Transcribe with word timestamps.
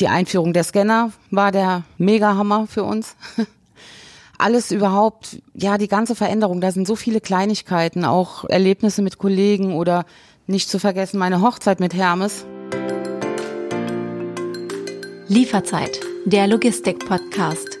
die 0.00 0.08
Einführung 0.08 0.52
der 0.52 0.64
Scanner 0.64 1.12
war 1.30 1.52
der 1.52 1.84
Mega-Hammer 1.98 2.66
für 2.66 2.84
uns. 2.84 3.16
Alles 4.38 4.72
überhaupt, 4.72 5.40
ja, 5.54 5.78
die 5.78 5.88
ganze 5.88 6.16
Veränderung, 6.16 6.60
da 6.60 6.72
sind 6.72 6.86
so 6.86 6.96
viele 6.96 7.20
Kleinigkeiten, 7.20 8.04
auch 8.04 8.44
Erlebnisse 8.44 9.00
mit 9.00 9.18
Kollegen 9.18 9.74
oder 9.74 10.04
nicht 10.46 10.68
zu 10.68 10.78
vergessen 10.78 11.18
meine 11.18 11.40
Hochzeit 11.40 11.80
mit 11.80 11.94
Hermes. 11.94 12.44
Lieferzeit, 15.28 16.00
der 16.26 16.48
Logistik-Podcast. 16.48 17.73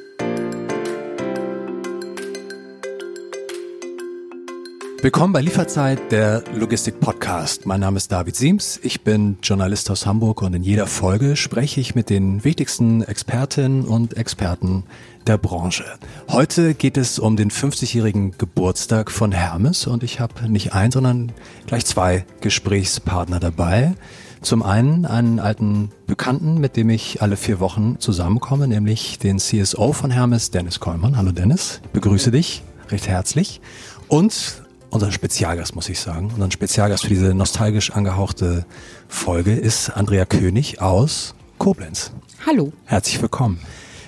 Willkommen 5.04 5.34
bei 5.34 5.42
Lieferzeit, 5.42 6.12
der 6.12 6.42
Logistik-Podcast. 6.54 7.66
Mein 7.66 7.80
Name 7.80 7.98
ist 7.98 8.10
David 8.10 8.36
Siems, 8.36 8.80
ich 8.82 9.02
bin 9.02 9.36
Journalist 9.42 9.90
aus 9.90 10.06
Hamburg 10.06 10.40
und 10.40 10.54
in 10.54 10.62
jeder 10.62 10.86
Folge 10.86 11.36
spreche 11.36 11.78
ich 11.78 11.94
mit 11.94 12.08
den 12.08 12.42
wichtigsten 12.42 13.02
Expertinnen 13.02 13.84
und 13.84 14.16
Experten 14.16 14.84
der 15.26 15.36
Branche. 15.36 15.84
Heute 16.30 16.72
geht 16.72 16.96
es 16.96 17.18
um 17.18 17.36
den 17.36 17.50
50-jährigen 17.50 18.38
Geburtstag 18.38 19.10
von 19.10 19.30
Hermes 19.30 19.86
und 19.86 20.02
ich 20.02 20.20
habe 20.20 20.50
nicht 20.50 20.72
ein, 20.72 20.90
sondern 20.90 21.32
gleich 21.66 21.84
zwei 21.84 22.24
Gesprächspartner 22.40 23.40
dabei. 23.40 23.92
Zum 24.40 24.62
einen 24.62 25.04
einen 25.04 25.38
alten 25.38 25.90
Bekannten, 26.06 26.60
mit 26.60 26.78
dem 26.78 26.88
ich 26.88 27.20
alle 27.20 27.36
vier 27.36 27.60
Wochen 27.60 27.96
zusammenkomme, 27.98 28.68
nämlich 28.68 29.18
den 29.18 29.38
CSO 29.38 29.92
von 29.92 30.10
Hermes, 30.10 30.50
Dennis 30.50 30.80
Kollmann. 30.80 31.18
Hallo 31.18 31.32
Dennis, 31.32 31.82
begrüße 31.92 32.30
dich 32.30 32.62
recht 32.90 33.08
herzlich. 33.08 33.60
Und 34.08 34.63
unser 34.94 35.10
Spezialgast, 35.10 35.74
muss 35.74 35.88
ich 35.88 35.98
sagen. 35.98 36.30
Unser 36.34 36.50
Spezialgast 36.52 37.02
für 37.02 37.08
diese 37.08 37.34
nostalgisch 37.34 37.90
angehauchte 37.90 38.64
Folge 39.08 39.52
ist 39.52 39.90
Andrea 39.90 40.24
König 40.24 40.80
aus 40.80 41.34
Koblenz. 41.58 42.12
Hallo. 42.46 42.72
Herzlich 42.84 43.20
willkommen. 43.20 43.58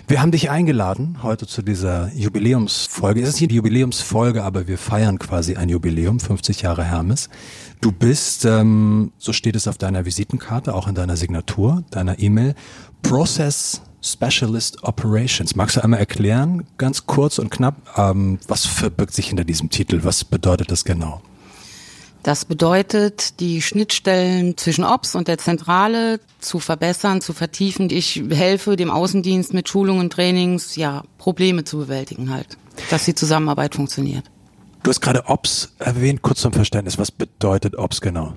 Wir 0.07 0.23
haben 0.23 0.31
dich 0.31 0.49
eingeladen 0.49 1.19
heute 1.25 1.49
zu 1.49 1.63
dieser 1.63 2.13
Jubiläumsfolge. 2.15 3.21
Es 3.21 3.31
ist 3.31 3.41
nicht 3.41 3.51
die 3.51 3.57
Jubiläumsfolge, 3.57 4.45
aber 4.45 4.69
wir 4.69 4.79
feiern 4.79 5.19
quasi 5.19 5.57
ein 5.57 5.69
Jubiläum, 5.69 6.21
50 6.21 6.63
Jahre 6.63 6.85
Hermes. 6.85 7.31
Du 7.81 7.91
bist, 7.91 8.45
ähm, 8.45 9.11
so 9.19 9.33
steht 9.33 9.57
es 9.57 9.67
auf 9.67 9.79
deiner 9.79 10.05
Visitenkarte, 10.05 10.73
auch 10.73 10.87
in 10.87 10.95
deiner 10.95 11.17
Signatur, 11.17 11.83
deiner 11.91 12.21
E-Mail, 12.21 12.55
Process 13.03 13.83
Specialist 14.07 14.85
Operations. 14.85 15.57
Magst 15.57 15.77
du 15.77 15.83
einmal 15.83 15.99
erklären, 15.99 16.65
ganz 16.79 17.07
kurz 17.07 17.39
und 17.39 17.51
knapp, 17.51 17.77
ähm, 17.97 18.39
was 18.47 18.65
verbirgt 18.65 19.13
sich 19.13 19.29
hinter 19.29 19.45
diesem 19.45 19.71
Titel? 19.71 20.01
Was 20.05 20.25
bedeutet 20.25 20.71
das 20.71 20.85
genau? 20.85 21.21
Das 22.23 22.45
bedeutet, 22.45 23.39
die 23.39 23.63
Schnittstellen 23.63 24.57
zwischen 24.57 24.83
Ops 24.85 25.15
und 25.15 25.29
der 25.29 25.39
Zentrale 25.39 26.19
zu 26.41 26.59
verbessern, 26.59 27.21
zu 27.21 27.33
vertiefen. 27.33 27.89
Ich 27.91 28.21
helfe 28.31 28.75
dem 28.75 28.91
Außendienst 28.91 29.55
mit 29.55 29.69
Schulungen, 29.69 30.11
Trainings, 30.11 30.75
ja, 30.75 31.05
Probleme 31.19 31.63
zu 31.63 31.79
bewältigen 31.79 32.31
halt, 32.31 32.59
dass 32.91 33.05
die 33.05 33.15
Zusammenarbeit 33.15 33.77
funktioniert. 33.77 34.25
Du 34.83 34.91
hast 34.91 35.01
gerade 35.01 35.27
Ops 35.27 35.73
erwähnt, 35.79 36.23
kurz 36.23 36.41
zum 36.41 36.53
Verständnis. 36.53 36.99
Was 36.99 37.13
bedeutet 37.13 37.77
Ops 37.77 38.01
genau? 38.01 38.37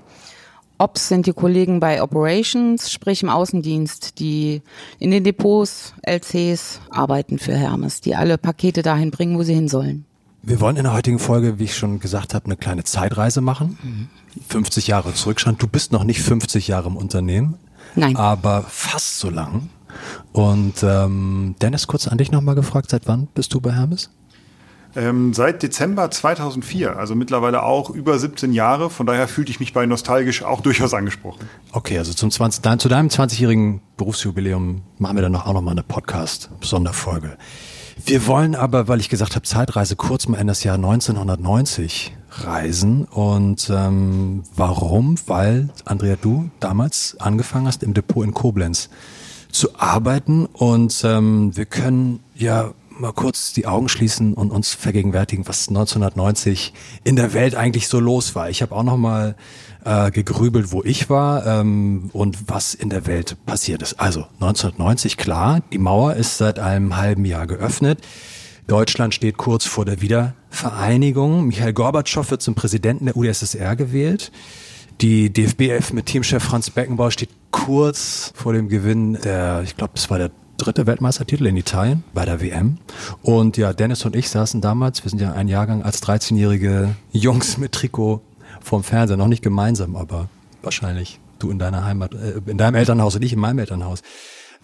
Ops 0.80 1.08
sind 1.08 1.26
die 1.26 1.34
Kollegen 1.34 1.78
bei 1.78 2.02
Operations, 2.02 2.90
sprich 2.90 3.22
im 3.22 3.28
Außendienst, 3.28 4.18
die 4.18 4.62
in 4.98 5.10
den 5.10 5.24
Depots, 5.24 5.92
LCs 6.02 6.80
arbeiten 6.88 7.38
für 7.38 7.54
Hermes, 7.54 8.00
die 8.00 8.16
alle 8.16 8.38
Pakete 8.38 8.80
dahin 8.80 9.10
bringen, 9.10 9.36
wo 9.36 9.42
sie 9.42 9.52
hin 9.52 9.68
sollen. 9.68 10.06
Wir 10.42 10.58
wollen 10.58 10.78
in 10.78 10.84
der 10.84 10.94
heutigen 10.94 11.18
Folge, 11.18 11.58
wie 11.58 11.64
ich 11.64 11.76
schon 11.76 12.00
gesagt 12.00 12.32
habe, 12.32 12.46
eine 12.46 12.56
kleine 12.56 12.84
Zeitreise 12.84 13.42
machen. 13.42 13.78
Mhm. 13.82 14.08
50 14.48 14.86
Jahre 14.86 15.12
zurückstand. 15.12 15.60
Du 15.60 15.66
bist 15.66 15.92
noch 15.92 16.04
nicht 16.04 16.22
50 16.22 16.68
Jahre 16.68 16.88
im 16.88 16.96
Unternehmen. 16.96 17.58
Nein. 17.94 18.16
Aber 18.16 18.62
fast 18.62 19.18
so 19.18 19.28
lang. 19.28 19.68
Und 20.32 20.82
ähm, 20.82 21.56
Dennis, 21.60 21.88
kurz 21.88 22.08
an 22.08 22.16
dich 22.16 22.32
nochmal 22.32 22.54
gefragt, 22.54 22.88
seit 22.88 23.06
wann 23.06 23.26
bist 23.34 23.52
du 23.52 23.60
bei 23.60 23.72
Hermes? 23.72 24.08
Ähm, 24.96 25.32
seit 25.34 25.62
Dezember 25.62 26.10
2004, 26.10 26.96
also 26.96 27.14
mittlerweile 27.14 27.62
auch 27.62 27.90
über 27.90 28.18
17 28.18 28.52
Jahre. 28.52 28.90
Von 28.90 29.06
daher 29.06 29.28
fühlte 29.28 29.50
ich 29.50 29.60
mich 29.60 29.72
bei 29.72 29.86
Nostalgisch 29.86 30.42
auch 30.42 30.60
durchaus 30.60 30.94
angesprochen. 30.94 31.48
Okay, 31.72 31.98
also 31.98 32.12
zum 32.12 32.30
20, 32.30 32.62
dein, 32.62 32.78
zu 32.78 32.88
deinem 32.88 33.08
20-jährigen 33.08 33.82
Berufsjubiläum 33.96 34.82
machen 34.98 35.16
wir 35.16 35.22
dann 35.22 35.32
noch, 35.32 35.46
auch 35.46 35.52
nochmal 35.52 35.72
eine 35.72 35.82
Podcast-Sonderfolge. 35.82 37.36
Wir 38.04 38.26
wollen 38.26 38.54
aber, 38.54 38.88
weil 38.88 38.98
ich 38.98 39.08
gesagt 39.08 39.36
habe, 39.36 39.44
Zeitreise 39.44 39.94
kurz 39.94 40.26
mal 40.26 40.38
in 40.38 40.46
das 40.46 40.64
Jahr 40.64 40.76
1990 40.76 42.16
reisen. 42.30 43.04
Und 43.04 43.70
ähm, 43.70 44.42
warum? 44.56 45.16
Weil, 45.26 45.68
Andrea, 45.84 46.16
du 46.20 46.50
damals 46.60 47.16
angefangen 47.20 47.66
hast 47.66 47.82
im 47.82 47.94
Depot 47.94 48.24
in 48.24 48.34
Koblenz 48.34 48.88
zu 49.52 49.78
arbeiten 49.78 50.46
und 50.46 51.02
ähm, 51.04 51.56
wir 51.56 51.66
können 51.66 52.20
ja 52.34 52.72
mal 53.00 53.12
kurz 53.12 53.52
die 53.52 53.66
Augen 53.66 53.88
schließen 53.88 54.34
und 54.34 54.50
uns 54.50 54.74
vergegenwärtigen, 54.74 55.48
was 55.48 55.68
1990 55.68 56.72
in 57.04 57.16
der 57.16 57.32
Welt 57.32 57.54
eigentlich 57.54 57.88
so 57.88 57.98
los 57.98 58.34
war. 58.34 58.50
Ich 58.50 58.62
habe 58.62 58.74
auch 58.74 58.82
noch 58.82 58.96
mal 58.96 59.36
äh, 59.84 60.10
gegrübelt, 60.10 60.72
wo 60.72 60.82
ich 60.84 61.10
war 61.10 61.46
ähm, 61.46 62.10
und 62.12 62.48
was 62.48 62.74
in 62.74 62.90
der 62.90 63.06
Welt 63.06 63.36
passiert 63.46 63.82
ist. 63.82 63.98
Also 63.98 64.20
1990, 64.40 65.16
klar, 65.16 65.62
die 65.72 65.78
Mauer 65.78 66.14
ist 66.14 66.38
seit 66.38 66.58
einem 66.58 66.96
halben 66.96 67.24
Jahr 67.24 67.46
geöffnet. 67.46 68.00
Deutschland 68.66 69.14
steht 69.14 69.36
kurz 69.36 69.64
vor 69.64 69.84
der 69.84 70.00
Wiedervereinigung. 70.00 71.46
Michael 71.46 71.72
Gorbatschow 71.72 72.30
wird 72.30 72.42
zum 72.42 72.54
Präsidenten 72.54 73.06
der 73.06 73.16
UdSSR 73.16 73.74
gewählt. 73.74 74.30
Die 75.00 75.32
DFB-Elf 75.32 75.92
mit 75.94 76.06
Teamchef 76.06 76.42
Franz 76.42 76.70
Beckenbauer 76.70 77.10
steht 77.10 77.30
kurz 77.50 78.32
vor 78.36 78.52
dem 78.52 78.68
Gewinn 78.68 79.14
der, 79.24 79.62
ich 79.64 79.76
glaube, 79.76 79.94
es 79.96 80.10
war 80.10 80.18
der 80.18 80.30
dritte 80.60 80.86
Weltmeistertitel 80.86 81.46
in 81.46 81.56
Italien 81.56 82.04
bei 82.12 82.24
der 82.24 82.40
WM. 82.40 82.78
Und 83.22 83.56
ja, 83.56 83.72
Dennis 83.72 84.04
und 84.04 84.14
ich 84.14 84.28
saßen 84.28 84.60
damals, 84.60 85.04
wir 85.04 85.10
sind 85.10 85.20
ja 85.20 85.32
ein 85.32 85.48
Jahrgang 85.48 85.82
als 85.82 86.02
13-jährige 86.02 86.94
Jungs 87.12 87.58
mit 87.58 87.72
Trikot 87.72 88.20
vorm 88.60 88.82
Fernseher, 88.82 89.16
noch 89.16 89.28
nicht 89.28 89.42
gemeinsam, 89.42 89.96
aber 89.96 90.28
wahrscheinlich 90.62 91.18
du 91.38 91.50
in 91.50 91.58
deiner 91.58 91.84
Heimat, 91.84 92.14
äh, 92.14 92.40
in 92.46 92.58
deinem 92.58 92.74
Elternhaus 92.74 93.16
und 93.16 93.22
ich 93.22 93.32
in 93.32 93.40
meinem 93.40 93.58
Elternhaus. 93.58 94.02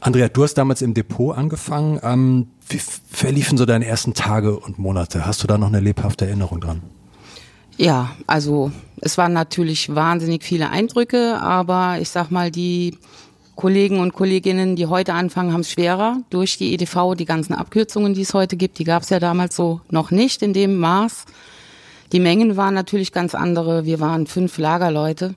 Andrea, 0.00 0.28
du 0.28 0.42
hast 0.42 0.54
damals 0.54 0.82
im 0.82 0.92
Depot 0.92 1.36
angefangen. 1.36 1.98
Ähm, 2.02 2.48
wie 2.68 2.78
verliefen 2.78 3.56
so 3.56 3.64
deine 3.64 3.86
ersten 3.86 4.12
Tage 4.12 4.58
und 4.58 4.78
Monate? 4.78 5.24
Hast 5.26 5.42
du 5.42 5.46
da 5.46 5.56
noch 5.56 5.68
eine 5.68 5.80
lebhafte 5.80 6.26
Erinnerung 6.26 6.60
dran? 6.60 6.82
Ja, 7.78 8.10
also 8.26 8.72
es 9.00 9.18
waren 9.18 9.32
natürlich 9.32 9.94
wahnsinnig 9.94 10.44
viele 10.44 10.70
Eindrücke, 10.70 11.40
aber 11.40 11.98
ich 12.00 12.08
sag 12.08 12.30
mal, 12.30 12.50
die 12.50 12.98
Kollegen 13.56 14.00
und 14.00 14.12
Kolleginnen, 14.12 14.76
die 14.76 14.86
heute 14.86 15.14
anfangen, 15.14 15.52
haben 15.52 15.62
es 15.62 15.70
schwerer 15.70 16.18
durch 16.28 16.58
die 16.58 16.74
EDV, 16.74 17.14
die 17.16 17.24
ganzen 17.24 17.54
Abkürzungen, 17.54 18.12
die 18.12 18.20
es 18.20 18.34
heute 18.34 18.56
gibt. 18.56 18.78
Die 18.78 18.84
gab 18.84 19.02
es 19.02 19.08
ja 19.08 19.18
damals 19.18 19.56
so 19.56 19.80
noch 19.90 20.10
nicht 20.10 20.42
in 20.42 20.52
dem 20.52 20.78
Maß. 20.78 21.24
Die 22.12 22.20
Mengen 22.20 22.56
waren 22.56 22.74
natürlich 22.74 23.12
ganz 23.12 23.34
andere. 23.34 23.86
Wir 23.86 23.98
waren 23.98 24.26
fünf 24.26 24.58
Lagerleute. 24.58 25.34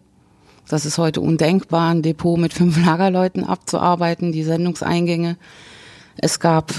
Das 0.68 0.86
ist 0.86 0.98
heute 0.98 1.22
undenkbar, 1.22 1.90
ein 1.90 2.02
Depot 2.02 2.38
mit 2.38 2.54
fünf 2.54 2.78
Lagerleuten 2.86 3.44
abzuarbeiten, 3.44 4.32
die 4.32 4.44
Sendungseingänge. 4.44 5.38
Es 6.18 6.40
gab 6.40 6.74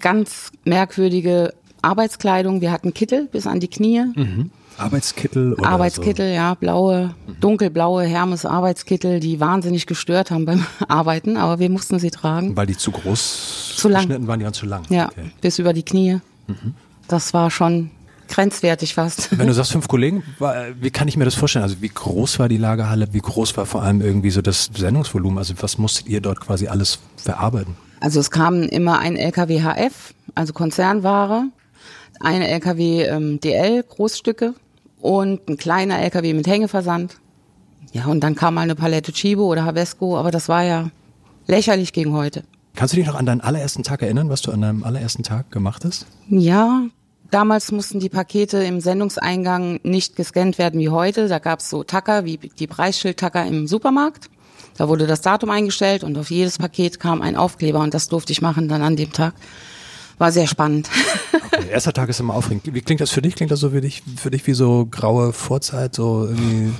ganz 0.00 0.52
merkwürdige 0.64 1.52
Arbeitskleidung. 1.82 2.60
Wir 2.60 2.70
hatten 2.70 2.94
Kittel 2.94 3.26
bis 3.26 3.46
an 3.46 3.60
die 3.60 3.68
Knie. 3.68 4.04
Mhm. 4.14 4.50
Arbeitskittel 4.78 5.54
oder 5.54 5.68
Arbeitskittel, 5.68 6.28
so? 6.28 6.34
ja, 6.34 6.54
blaue, 6.54 7.14
dunkelblaue 7.40 8.04
Hermes 8.04 8.44
Arbeitskittel, 8.44 9.20
die 9.20 9.40
wahnsinnig 9.40 9.86
gestört 9.86 10.30
haben 10.30 10.44
beim 10.44 10.66
Arbeiten, 10.88 11.36
aber 11.36 11.58
wir 11.58 11.70
mussten 11.70 11.98
sie 11.98 12.10
tragen. 12.10 12.56
Weil 12.56 12.66
die 12.66 12.76
zu 12.76 12.90
groß 12.90 13.76
zu 13.76 13.88
lang. 13.88 14.02
geschnitten 14.02 14.26
waren, 14.26 14.38
die 14.38 14.44
waren 14.44 14.54
zu 14.54 14.66
lang. 14.66 14.84
Ja, 14.88 15.08
okay. 15.08 15.30
bis 15.40 15.58
über 15.58 15.72
die 15.72 15.82
Knie. 15.82 16.20
Mhm. 16.46 16.74
Das 17.08 17.34
war 17.34 17.50
schon 17.50 17.90
grenzwertig 18.28 18.94
fast. 18.94 19.36
Wenn 19.38 19.46
du 19.46 19.54
sagst 19.54 19.72
fünf 19.72 19.88
Kollegen, 19.88 20.22
wie 20.80 20.90
kann 20.90 21.08
ich 21.08 21.16
mir 21.16 21.24
das 21.24 21.34
vorstellen? 21.34 21.62
Also 21.62 21.80
wie 21.80 21.88
groß 21.88 22.38
war 22.38 22.48
die 22.48 22.56
Lagerhalle? 22.58 23.08
Wie 23.12 23.20
groß 23.20 23.56
war 23.56 23.66
vor 23.66 23.82
allem 23.82 24.00
irgendwie 24.00 24.30
so 24.30 24.42
das 24.42 24.70
Sendungsvolumen? 24.74 25.38
Also 25.38 25.54
was 25.60 25.78
musstet 25.78 26.08
ihr 26.08 26.20
dort 26.20 26.40
quasi 26.40 26.68
alles 26.68 26.98
verarbeiten? 27.16 27.76
Also 28.00 28.20
es 28.20 28.30
kamen 28.30 28.64
immer 28.64 28.98
ein 28.98 29.16
LKW 29.16 29.62
HF, 29.62 30.14
also 30.34 30.52
Konzernware, 30.52 31.44
ein 32.20 32.42
LKW 32.42 33.04
ähm, 33.04 33.40
DL, 33.40 33.82
Großstücke, 33.82 34.54
und 35.06 35.48
ein 35.48 35.56
kleiner 35.56 36.00
LKW 36.00 36.34
mit 36.34 36.46
Hängeversand. 36.46 37.16
Ja, 37.92 38.06
und 38.06 38.20
dann 38.20 38.34
kam 38.34 38.54
mal 38.54 38.62
eine 38.62 38.74
Palette 38.74 39.12
Chibo 39.12 39.44
oder 39.44 39.64
Havesco, 39.64 40.18
aber 40.18 40.30
das 40.30 40.48
war 40.48 40.64
ja 40.64 40.90
lächerlich 41.46 41.92
gegen 41.92 42.12
heute. 42.12 42.42
Kannst 42.74 42.92
du 42.92 42.96
dich 42.98 43.06
noch 43.06 43.14
an 43.14 43.24
deinen 43.24 43.40
allerersten 43.40 43.84
Tag 43.84 44.02
erinnern, 44.02 44.28
was 44.28 44.42
du 44.42 44.50
an 44.50 44.60
deinem 44.60 44.84
allerersten 44.84 45.22
Tag 45.22 45.50
gemacht 45.50 45.84
hast? 45.84 46.06
Ja, 46.28 46.82
damals 47.30 47.72
mussten 47.72 48.00
die 48.00 48.08
Pakete 48.08 48.58
im 48.58 48.80
Sendungseingang 48.80 49.80
nicht 49.82 50.16
gescannt 50.16 50.58
werden 50.58 50.80
wie 50.80 50.90
heute. 50.90 51.28
Da 51.28 51.38
gab 51.38 51.60
es 51.60 51.70
so 51.70 51.84
Tacker 51.84 52.24
wie 52.24 52.36
die 52.36 52.66
Preisschild-Tacker 52.66 53.46
im 53.46 53.66
Supermarkt. 53.66 54.28
Da 54.76 54.88
wurde 54.88 55.06
das 55.06 55.22
Datum 55.22 55.50
eingestellt 55.50 56.04
und 56.04 56.18
auf 56.18 56.30
jedes 56.30 56.58
Paket 56.58 57.00
kam 57.00 57.22
ein 57.22 57.36
Aufkleber 57.36 57.80
und 57.80 57.94
das 57.94 58.08
durfte 58.08 58.32
ich 58.32 58.42
machen 58.42 58.68
dann 58.68 58.82
an 58.82 58.96
dem 58.96 59.12
Tag. 59.12 59.34
War 60.18 60.32
sehr 60.32 60.46
spannend. 60.46 60.88
Okay, 61.32 61.68
erster 61.70 61.92
Tag 61.92 62.08
ist 62.08 62.20
immer 62.20 62.34
aufregend. 62.34 62.62
Wie 62.72 62.80
klingt 62.80 63.00
das 63.00 63.10
für 63.10 63.22
dich? 63.22 63.34
Klingt 63.34 63.50
das 63.50 63.60
so 63.60 63.70
für 63.70 63.80
dich, 63.80 64.02
für 64.16 64.30
dich 64.30 64.46
wie 64.46 64.54
so 64.54 64.86
graue 64.90 65.32
Vorzeit, 65.32 65.94
so 65.94 66.26
irgendwie 66.26 66.72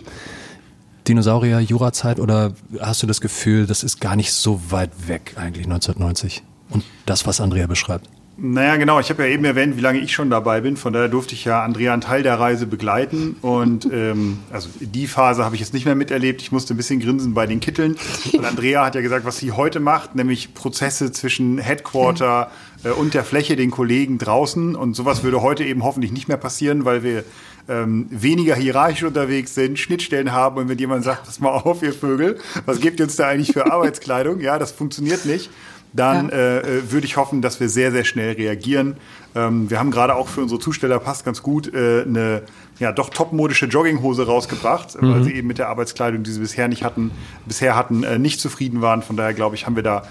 Dinosaurier, 1.07 1.61
Jurazeit 1.61 2.19
oder 2.19 2.53
hast 2.81 3.03
du 3.03 3.07
das 3.07 3.21
Gefühl, 3.21 3.67
das 3.67 3.85
ist 3.85 4.01
gar 4.01 4.17
nicht 4.17 4.33
so 4.33 4.61
weit 4.71 4.91
weg 5.09 5.35
eigentlich 5.37 5.67
1990 5.67 6.43
und 6.71 6.85
das, 7.05 7.27
was 7.27 7.41
Andrea 7.41 7.67
beschreibt? 7.67 8.09
Naja, 8.39 8.77
genau. 8.77 9.01
Ich 9.01 9.09
habe 9.09 9.27
ja 9.27 9.31
eben 9.31 9.45
erwähnt, 9.47 9.79
wie 9.79 9.81
lange 9.81 9.99
ich 9.99 10.13
schon 10.13 10.29
dabei 10.29 10.61
bin. 10.61 10.77
Von 10.77 10.93
daher 10.93 11.09
durfte 11.09 11.35
ich 11.35 11.47
ja 11.47 11.65
Andrea 11.65 11.95
einen 11.95 12.03
Teil 12.03 12.23
der 12.23 12.39
Reise 12.39 12.67
begleiten. 12.67 13.37
Und 13.41 13.89
ähm, 13.91 14.41
also 14.51 14.69
die 14.81 15.07
Phase 15.07 15.43
habe 15.43 15.55
ich 15.55 15.61
jetzt 15.63 15.73
nicht 15.73 15.87
mehr 15.87 15.95
miterlebt. 15.95 16.43
Ich 16.43 16.53
musste 16.53 16.75
ein 16.75 16.77
bisschen 16.77 17.01
grinsen 17.01 17.33
bei 17.33 17.47
den 17.47 17.61
Kitteln. 17.61 17.97
Und 18.33 18.45
Andrea 18.45 18.85
hat 18.85 18.95
ja 18.95 19.01
gesagt, 19.01 19.25
was 19.25 19.39
sie 19.39 19.53
heute 19.53 19.81
macht, 19.81 20.17
nämlich 20.17 20.53
Prozesse 20.53 21.13
zwischen 21.13 21.57
Headquarter 21.57 22.51
äh, 22.85 22.91
und 22.91 23.15
der 23.15 23.25
Fläche, 23.25 23.57
den 23.57 23.71
Kollegen 23.71 24.19
draußen. 24.19 24.77
Und 24.77 24.95
sowas 24.95 25.23
würde 25.23 25.41
heute 25.41 25.65
eben 25.65 25.83
hoffentlich 25.83 26.13
nicht 26.13 26.29
mehr 26.29 26.37
passieren, 26.37 26.85
weil 26.85 27.03
wir 27.03 27.25
ähm, 27.69 28.07
weniger 28.11 28.55
hierarchisch 28.55 29.05
unterwegs 29.05 29.55
sind, 29.55 29.79
Schnittstellen 29.79 30.33
haben 30.33 30.57
und 30.59 30.69
wenn 30.69 30.79
jemand 30.79 31.05
sagt, 31.05 31.25
pass 31.25 31.41
mal 31.41 31.51
auf, 31.51 31.83
ihr 31.83 31.93
Vögel, 31.93 32.39
was 32.65 32.81
gebt 32.81 33.01
ihr 33.01 33.07
uns 33.07 33.17
da 33.17 33.29
eigentlich 33.29 33.53
für 33.53 33.67
Arbeitskleidung? 33.73 34.41
Ja, 34.41 34.59
das 34.59 34.73
funktioniert 34.73 35.25
nicht 35.25 35.51
dann 35.97 36.29
ja. 36.29 36.35
äh, 36.35 36.59
äh 36.59 36.93
würde 36.93 37.07
ich 37.07 37.17
hoffen, 37.17 37.43
dass 37.43 37.61
wir 37.61 37.69
sehr, 37.69 37.91
sehr 37.91 38.05
schnell 38.05 38.33
reagieren. 38.35 38.97
Ähm, 39.35 39.71
wir 39.71 39.79
haben 39.79 39.91
gerade 39.91 40.15
auch 40.15 40.29
für 40.29 40.43
unsere 40.43 40.61
Zusteller 40.61 40.99
passt 40.99 41.25
ganz 41.25 41.43
gut 41.43 41.73
äh, 41.73 42.03
eine 42.03 42.43
ja 42.79 42.93
doch 42.93 43.09
topmodische 43.09 43.67
Jogginghose 43.67 44.27
rausgebracht, 44.27 45.01
mhm. 45.01 45.11
weil 45.11 45.25
sie 45.25 45.33
eben 45.33 45.49
mit 45.49 45.59
der 45.59 45.69
Arbeitskleidung, 45.69 46.23
die 46.23 46.31
sie 46.31 46.41
bisher 46.41 46.69
nicht 46.69 46.85
hatten, 46.85 47.11
bisher 47.47 47.75
hatten, 47.75 48.05
äh, 48.05 48.19
nicht 48.19 48.41
zufrieden 48.41 48.83
waren. 48.83 49.03
Von 49.03 49.17
daher 49.17 49.35
glaube 49.35 49.55
ich, 49.55 49.67
haben 49.67 49.77
wir 49.77 49.83
da 49.83 50.07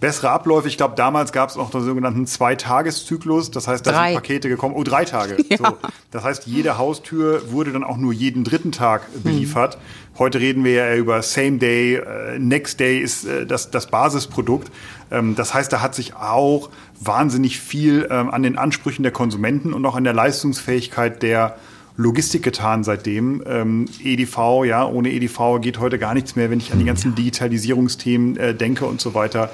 bessere 0.00 0.30
Abläufe. 0.30 0.68
Ich 0.68 0.76
glaube, 0.76 0.94
damals 0.94 1.32
gab 1.32 1.48
es 1.48 1.56
noch 1.56 1.70
den 1.70 1.82
sogenannten 1.82 2.26
Zweitageszyklus. 2.26 3.50
Das 3.50 3.66
heißt, 3.66 3.86
da 3.86 3.92
drei. 3.92 4.12
sind 4.12 4.16
Pakete 4.16 4.48
gekommen. 4.48 4.74
Oh, 4.76 4.84
drei 4.84 5.04
Tage. 5.04 5.36
Ja. 5.48 5.58
So. 5.58 5.76
Das 6.10 6.24
heißt, 6.24 6.46
jede 6.46 6.76
Haustür 6.76 7.52
wurde 7.52 7.72
dann 7.72 7.84
auch 7.84 7.96
nur 7.96 8.12
jeden 8.12 8.42
dritten 8.42 8.72
Tag 8.72 9.02
beliefert. 9.22 9.76
Mhm. 9.76 10.18
Heute 10.18 10.40
reden 10.40 10.64
wir 10.64 10.72
ja 10.72 10.94
über 10.96 11.22
Same 11.22 11.58
Day, 11.58 11.96
äh, 11.96 12.38
Next 12.38 12.80
Day 12.80 12.98
ist 12.98 13.24
äh, 13.24 13.46
das, 13.46 13.70
das 13.70 13.86
Basisprodukt. 13.86 14.72
Ähm, 15.10 15.34
das 15.36 15.54
heißt, 15.54 15.72
da 15.72 15.82
hat 15.82 15.94
sich 15.94 16.14
auch 16.16 16.70
wahnsinnig 17.00 17.60
viel 17.60 18.08
ähm, 18.10 18.30
an 18.30 18.42
den 18.42 18.58
Ansprüchen 18.58 19.02
der 19.02 19.12
Konsumenten 19.12 19.72
und 19.72 19.84
auch 19.86 19.94
an 19.94 20.04
der 20.04 20.14
Leistungsfähigkeit 20.14 21.22
der 21.22 21.56
Logistik 21.96 22.42
getan 22.42 22.84
seitdem. 22.84 23.42
Ähm, 23.46 23.86
EDV, 24.02 24.64
ja, 24.64 24.86
ohne 24.86 25.10
EDV 25.10 25.60
geht 25.60 25.78
heute 25.78 25.98
gar 25.98 26.14
nichts 26.14 26.36
mehr, 26.36 26.50
wenn 26.50 26.58
ich 26.58 26.72
an 26.72 26.78
die 26.78 26.84
ganzen 26.84 27.14
Digitalisierungsthemen 27.14 28.36
äh, 28.36 28.54
denke 28.54 28.86
und 28.86 29.00
so 29.00 29.14
weiter. 29.14 29.50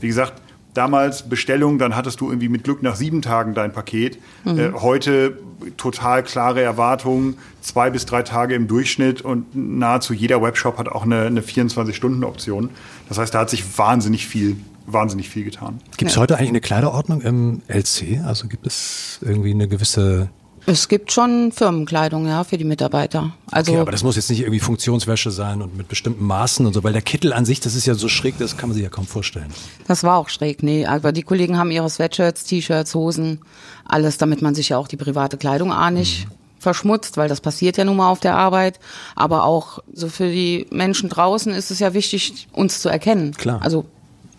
Wie 0.00 0.08
gesagt, 0.08 0.34
damals 0.74 1.28
Bestellung, 1.28 1.78
dann 1.78 1.96
hattest 1.96 2.20
du 2.20 2.28
irgendwie 2.28 2.48
mit 2.48 2.64
Glück 2.64 2.82
nach 2.82 2.96
sieben 2.96 3.22
Tagen 3.22 3.54
dein 3.54 3.72
Paket. 3.72 4.18
Mhm. 4.44 4.58
Äh, 4.58 4.72
heute 4.74 5.38
total 5.76 6.22
klare 6.22 6.60
Erwartungen, 6.60 7.38
zwei 7.60 7.90
bis 7.90 8.04
drei 8.06 8.22
Tage 8.22 8.54
im 8.54 8.68
Durchschnitt 8.68 9.22
und 9.22 9.54
nahezu 9.54 10.12
jeder 10.12 10.42
Webshop 10.42 10.78
hat 10.78 10.88
auch 10.88 11.04
eine, 11.04 11.22
eine 11.22 11.40
24-Stunden-Option. 11.40 12.70
Das 13.08 13.18
heißt, 13.18 13.34
da 13.34 13.40
hat 13.40 13.50
sich 13.50 13.78
wahnsinnig 13.78 14.26
viel 14.26 14.56
wahnsinnig 14.86 15.28
viel 15.28 15.44
getan. 15.44 15.80
Gibt 15.96 16.10
es 16.10 16.14
ja. 16.14 16.22
heute 16.22 16.36
eigentlich 16.36 16.50
eine 16.50 16.60
Kleiderordnung 16.60 17.20
im 17.20 17.62
LC? 17.66 18.20
Also 18.24 18.46
gibt 18.46 18.66
es 18.66 19.18
irgendwie 19.20 19.50
eine 19.50 19.66
gewisse 19.68 20.30
es 20.66 20.88
gibt 20.88 21.12
schon 21.12 21.52
Firmenkleidung, 21.52 22.26
ja, 22.26 22.42
für 22.42 22.58
die 22.58 22.64
Mitarbeiter. 22.64 23.32
Also 23.50 23.72
okay, 23.72 23.80
aber 23.80 23.92
das 23.92 24.02
muss 24.02 24.16
jetzt 24.16 24.28
nicht 24.28 24.40
irgendwie 24.40 24.58
Funktionswäsche 24.58 25.30
sein 25.30 25.62
und 25.62 25.76
mit 25.76 25.88
bestimmten 25.88 26.24
Maßen 26.24 26.66
und 26.66 26.72
so, 26.72 26.82
weil 26.82 26.92
der 26.92 27.02
Kittel 27.02 27.32
an 27.32 27.44
sich, 27.44 27.60
das 27.60 27.76
ist 27.76 27.86
ja 27.86 27.94
so 27.94 28.08
schräg, 28.08 28.36
das 28.38 28.56
kann 28.56 28.68
man 28.68 28.74
sich 28.74 28.82
ja 28.82 28.90
kaum 28.90 29.06
vorstellen. 29.06 29.46
Das 29.86 30.02
war 30.02 30.16
auch 30.16 30.28
schräg, 30.28 30.64
nee. 30.64 30.84
Aber 30.84 31.12
die 31.12 31.22
Kollegen 31.22 31.56
haben 31.56 31.70
ihre 31.70 31.88
Sweatshirts, 31.88 32.44
T-Shirts, 32.44 32.94
Hosen, 32.96 33.40
alles, 33.84 34.18
damit 34.18 34.42
man 34.42 34.56
sich 34.56 34.70
ja 34.70 34.78
auch 34.78 34.88
die 34.88 34.96
private 34.96 35.36
Kleidung 35.36 35.72
auch 35.72 35.90
nicht 35.90 36.26
mhm. 36.26 36.32
verschmutzt, 36.58 37.16
weil 37.16 37.28
das 37.28 37.40
passiert 37.40 37.76
ja 37.76 37.84
nun 37.84 37.96
mal 37.96 38.10
auf 38.10 38.18
der 38.18 38.34
Arbeit. 38.34 38.80
Aber 39.14 39.44
auch 39.44 39.78
so 39.92 40.08
für 40.08 40.28
die 40.28 40.66
Menschen 40.70 41.08
draußen 41.08 41.54
ist 41.54 41.70
es 41.70 41.78
ja 41.78 41.94
wichtig, 41.94 42.48
uns 42.52 42.80
zu 42.80 42.88
erkennen. 42.88 43.32
Klar. 43.32 43.62
Also, 43.62 43.86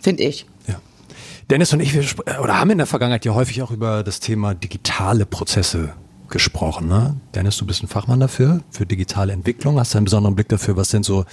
finde 0.01 0.23
ich. 0.23 0.45
Dennis 1.49 1.71
und 1.71 1.79
ich, 1.79 1.93
wir, 1.93 2.03
oder 2.41 2.59
haben 2.59 2.71
in 2.71 2.77
der 2.77 2.87
Vergangenheit 2.87 3.23
ja 3.23 3.33
häufig 3.33 3.61
auch 3.61 3.71
über 3.71 4.03
das 4.03 4.19
Thema 4.19 4.53
digitale 4.53 5.25
Prozesse 5.25 5.93
gesprochen. 6.29 6.87
Ne? 6.87 7.15
Dennis, 7.35 7.57
du 7.57 7.65
bist 7.65 7.83
ein 7.83 7.87
Fachmann 7.87 8.19
dafür, 8.19 8.61
für 8.69 8.85
digitale 8.85 9.33
Entwicklung. 9.33 9.79
Hast 9.79 9.93
du 9.93 9.97
einen 9.97 10.05
besonderen 10.05 10.35
Blick 10.35 10.49
dafür, 10.49 10.75
was 10.77 10.89
sind 10.89 11.05
so 11.05 11.25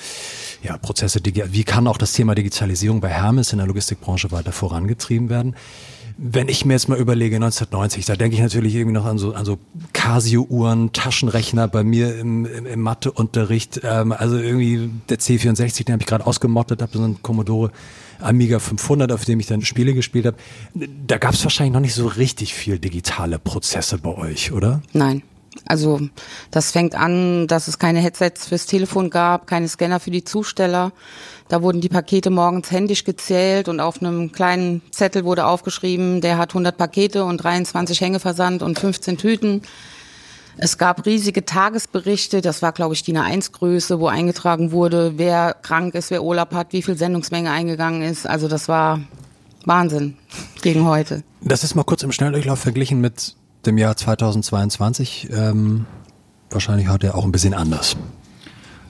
ja, 0.62 0.76
Prozesse, 0.78 1.20
wie 1.24 1.64
kann 1.64 1.86
auch 1.86 1.98
das 1.98 2.12
Thema 2.12 2.34
Digitalisierung 2.34 3.00
bei 3.00 3.08
Hermes 3.08 3.52
in 3.52 3.58
der 3.58 3.66
Logistikbranche 3.66 4.30
weiter 4.32 4.52
vorangetrieben 4.52 5.28
werden? 5.28 5.54
Wenn 6.16 6.48
ich 6.48 6.64
mir 6.64 6.74
jetzt 6.74 6.88
mal 6.88 6.98
überlege, 6.98 7.36
1990, 7.36 8.06
da 8.06 8.14
denke 8.14 8.36
ich 8.36 8.42
natürlich 8.42 8.74
irgendwie 8.74 8.94
noch 8.94 9.04
an 9.04 9.18
so, 9.18 9.34
an 9.34 9.44
so 9.44 9.58
Casio-Uhren, 9.92 10.92
Taschenrechner 10.92 11.66
bei 11.68 11.82
mir 11.82 12.16
im, 12.18 12.46
im, 12.46 12.66
im 12.66 12.80
Matheunterricht. 12.80 13.80
Ähm, 13.82 14.12
also 14.12 14.36
irgendwie 14.36 14.90
der 15.08 15.18
C64, 15.18 15.84
den 15.84 15.94
habe 15.94 16.02
ich 16.02 16.06
gerade 16.06 16.26
ausgemottet, 16.26 16.82
habe 16.82 16.96
so 16.96 17.02
einen 17.02 17.22
Commodore 17.22 17.72
Amiga 18.20 18.58
500, 18.58 19.12
auf 19.12 19.24
dem 19.24 19.40
ich 19.40 19.46
dann 19.46 19.62
Spiele 19.62 19.92
gespielt 19.92 20.26
habe. 20.26 20.36
Da 21.06 21.18
gab 21.18 21.34
es 21.34 21.42
wahrscheinlich 21.44 21.74
noch 21.74 21.80
nicht 21.80 21.94
so 21.94 22.06
richtig 22.06 22.54
viel 22.54 22.78
digitale 22.78 23.38
Prozesse 23.38 23.98
bei 23.98 24.16
euch, 24.16 24.52
oder? 24.52 24.82
Nein. 24.92 25.22
Also 25.66 26.00
das 26.50 26.72
fängt 26.72 26.94
an, 26.94 27.46
dass 27.46 27.68
es 27.68 27.78
keine 27.78 28.00
Headsets 28.00 28.48
fürs 28.48 28.66
Telefon 28.66 29.10
gab, 29.10 29.46
keine 29.46 29.68
Scanner 29.68 30.00
für 30.00 30.10
die 30.10 30.24
Zusteller. 30.24 30.92
Da 31.48 31.62
wurden 31.62 31.80
die 31.80 31.88
Pakete 31.88 32.30
morgens 32.30 32.70
händisch 32.70 33.04
gezählt 33.04 33.68
und 33.68 33.80
auf 33.80 34.00
einem 34.00 34.32
kleinen 34.32 34.80
Zettel 34.90 35.24
wurde 35.24 35.46
aufgeschrieben, 35.46 36.20
der 36.20 36.38
hat 36.38 36.50
100 36.50 36.76
Pakete 36.76 37.24
und 37.24 37.38
23 37.38 38.00
Hängeversand 38.00 38.62
und 38.62 38.78
15 38.78 39.18
Tüten. 39.18 39.62
Es 40.56 40.78
gab 40.78 41.04
riesige 41.04 41.44
Tagesberichte, 41.44 42.40
das 42.40 42.62
war, 42.62 42.72
glaube 42.72 42.94
ich, 42.94 43.02
die 43.02 43.16
1 43.16 43.52
Größe, 43.52 43.98
wo 43.98 44.06
eingetragen 44.06 44.72
wurde, 44.72 45.14
wer 45.16 45.54
krank 45.54 45.94
ist, 45.94 46.10
wer 46.10 46.22
Urlaub 46.22 46.54
hat, 46.54 46.72
wie 46.72 46.82
viel 46.82 46.96
Sendungsmenge 46.96 47.50
eingegangen 47.50 48.02
ist. 48.02 48.26
Also 48.26 48.48
das 48.48 48.68
war 48.68 49.00
Wahnsinn 49.64 50.16
gegen 50.62 50.86
heute. 50.86 51.24
Das 51.42 51.64
ist 51.64 51.74
mal 51.74 51.84
kurz 51.84 52.02
im 52.02 52.12
Schnelldurchlauf 52.12 52.60
verglichen 52.60 53.00
mit 53.00 53.34
dem 53.66 53.78
Jahr 53.78 53.96
2022. 53.96 55.28
Ähm, 55.30 55.86
wahrscheinlich 56.50 56.88
heute 56.88 57.14
auch 57.14 57.24
ein 57.24 57.32
bisschen 57.32 57.54
anders. 57.54 57.96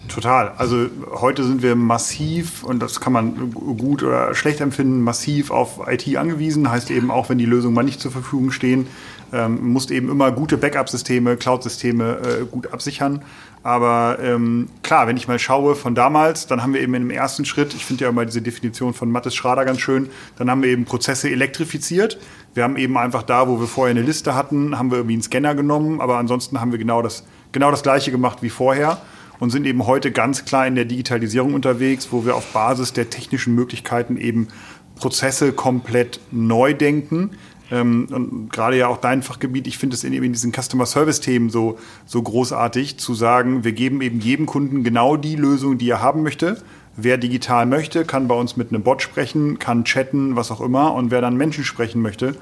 Total. 0.08 0.52
Also 0.58 0.86
heute 1.12 1.44
sind 1.44 1.62
wir 1.62 1.76
massiv, 1.76 2.62
und 2.62 2.80
das 2.80 3.00
kann 3.00 3.12
man 3.12 3.50
gut 3.52 4.02
oder 4.02 4.34
schlecht 4.34 4.60
empfinden, 4.60 5.00
massiv 5.00 5.50
auf 5.50 5.80
IT 5.88 6.16
angewiesen. 6.16 6.70
Heißt 6.70 6.90
eben 6.90 7.10
auch, 7.10 7.30
wenn 7.30 7.38
die 7.38 7.46
Lösungen 7.46 7.74
mal 7.74 7.82
nicht 7.82 8.00
zur 8.00 8.12
Verfügung 8.12 8.50
stehen, 8.50 8.86
ähm, 9.32 9.72
musst 9.72 9.90
eben 9.90 10.10
immer 10.10 10.30
gute 10.30 10.58
Backup-Systeme, 10.58 11.36
Cloud-Systeme 11.36 12.18
äh, 12.18 12.44
gut 12.44 12.72
absichern. 12.72 13.22
Aber 13.62 14.18
ähm, 14.20 14.68
klar, 14.82 15.06
wenn 15.06 15.16
ich 15.16 15.26
mal 15.26 15.38
schaue 15.38 15.74
von 15.74 15.94
damals, 15.94 16.46
dann 16.46 16.62
haben 16.62 16.74
wir 16.74 16.82
eben 16.82 16.94
im 16.94 17.10
ersten 17.10 17.46
Schritt, 17.46 17.72
ich 17.74 17.86
finde 17.86 18.04
ja 18.04 18.10
immer 18.10 18.26
diese 18.26 18.42
Definition 18.42 18.92
von 18.92 19.10
Mattes 19.10 19.34
Schrader 19.34 19.64
ganz 19.64 19.80
schön, 19.80 20.10
dann 20.36 20.50
haben 20.50 20.62
wir 20.62 20.68
eben 20.68 20.84
Prozesse 20.84 21.30
elektrifiziert. 21.30 22.18
Wir 22.52 22.62
haben 22.62 22.76
eben 22.76 22.98
einfach 22.98 23.22
da, 23.22 23.48
wo 23.48 23.58
wir 23.58 23.66
vorher 23.66 23.92
eine 23.92 24.02
Liste 24.02 24.34
hatten, 24.34 24.78
haben 24.78 24.90
wir 24.90 24.98
irgendwie 24.98 25.14
einen 25.14 25.22
Scanner 25.22 25.54
genommen, 25.54 26.02
aber 26.02 26.18
ansonsten 26.18 26.60
haben 26.60 26.72
wir 26.72 26.78
genau 26.78 27.00
das, 27.00 27.24
genau 27.52 27.70
das 27.70 27.82
Gleiche 27.82 28.10
gemacht 28.10 28.42
wie 28.42 28.50
vorher 28.50 28.98
und 29.40 29.50
sind 29.50 29.66
eben 29.66 29.86
heute 29.86 30.12
ganz 30.12 30.44
klar 30.44 30.66
in 30.66 30.74
der 30.74 30.84
Digitalisierung 30.84 31.54
unterwegs, 31.54 32.08
wo 32.10 32.24
wir 32.24 32.36
auf 32.36 32.52
Basis 32.52 32.92
der 32.92 33.10
technischen 33.10 33.54
Möglichkeiten 33.54 34.16
eben 34.16 34.48
Prozesse 34.96 35.52
komplett 35.52 36.20
neu 36.30 36.74
denken. 36.74 37.30
Ähm, 37.70 38.08
und 38.10 38.52
gerade 38.52 38.76
ja 38.76 38.88
auch 38.88 38.98
dein 38.98 39.22
Fachgebiet, 39.22 39.66
ich 39.66 39.78
finde 39.78 39.94
es 39.94 40.04
in, 40.04 40.12
in 40.12 40.32
diesen 40.32 40.52
Customer 40.52 40.86
Service 40.86 41.20
Themen 41.20 41.50
so, 41.50 41.78
so 42.06 42.22
großartig 42.22 42.98
zu 42.98 43.14
sagen, 43.14 43.64
wir 43.64 43.72
geben 43.72 44.00
eben 44.02 44.20
jedem 44.20 44.46
Kunden 44.46 44.84
genau 44.84 45.16
die 45.16 45.36
Lösung, 45.36 45.78
die 45.78 45.90
er 45.90 46.02
haben 46.02 46.22
möchte. 46.22 46.62
Wer 46.96 47.18
digital 47.18 47.66
möchte, 47.66 48.04
kann 48.04 48.28
bei 48.28 48.36
uns 48.36 48.56
mit 48.56 48.68
einem 48.68 48.82
Bot 48.82 49.02
sprechen, 49.02 49.58
kann 49.58 49.84
chatten, 49.84 50.36
was 50.36 50.52
auch 50.52 50.60
immer. 50.60 50.94
Und 50.94 51.10
wer 51.10 51.20
dann 51.20 51.36
Menschen 51.36 51.64
sprechen 51.64 52.02
möchte, 52.02 52.36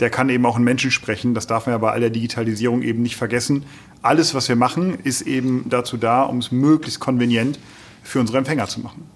der 0.00 0.10
kann 0.10 0.28
eben 0.28 0.44
auch 0.46 0.56
einen 0.56 0.64
Menschen 0.64 0.90
sprechen. 0.90 1.34
Das 1.34 1.46
darf 1.46 1.66
man 1.66 1.74
ja 1.74 1.78
bei 1.78 1.92
aller 1.92 2.10
Digitalisierung 2.10 2.82
eben 2.82 3.02
nicht 3.02 3.16
vergessen. 3.16 3.64
Alles, 4.02 4.34
was 4.34 4.48
wir 4.48 4.56
machen, 4.56 4.98
ist 5.04 5.22
eben 5.22 5.66
dazu 5.68 5.96
da, 5.96 6.22
um 6.22 6.38
es 6.38 6.52
möglichst 6.52 7.00
konvenient 7.00 7.58
für 8.02 8.20
unsere 8.20 8.38
Empfänger 8.38 8.66
zu 8.66 8.80
machen. 8.80 9.08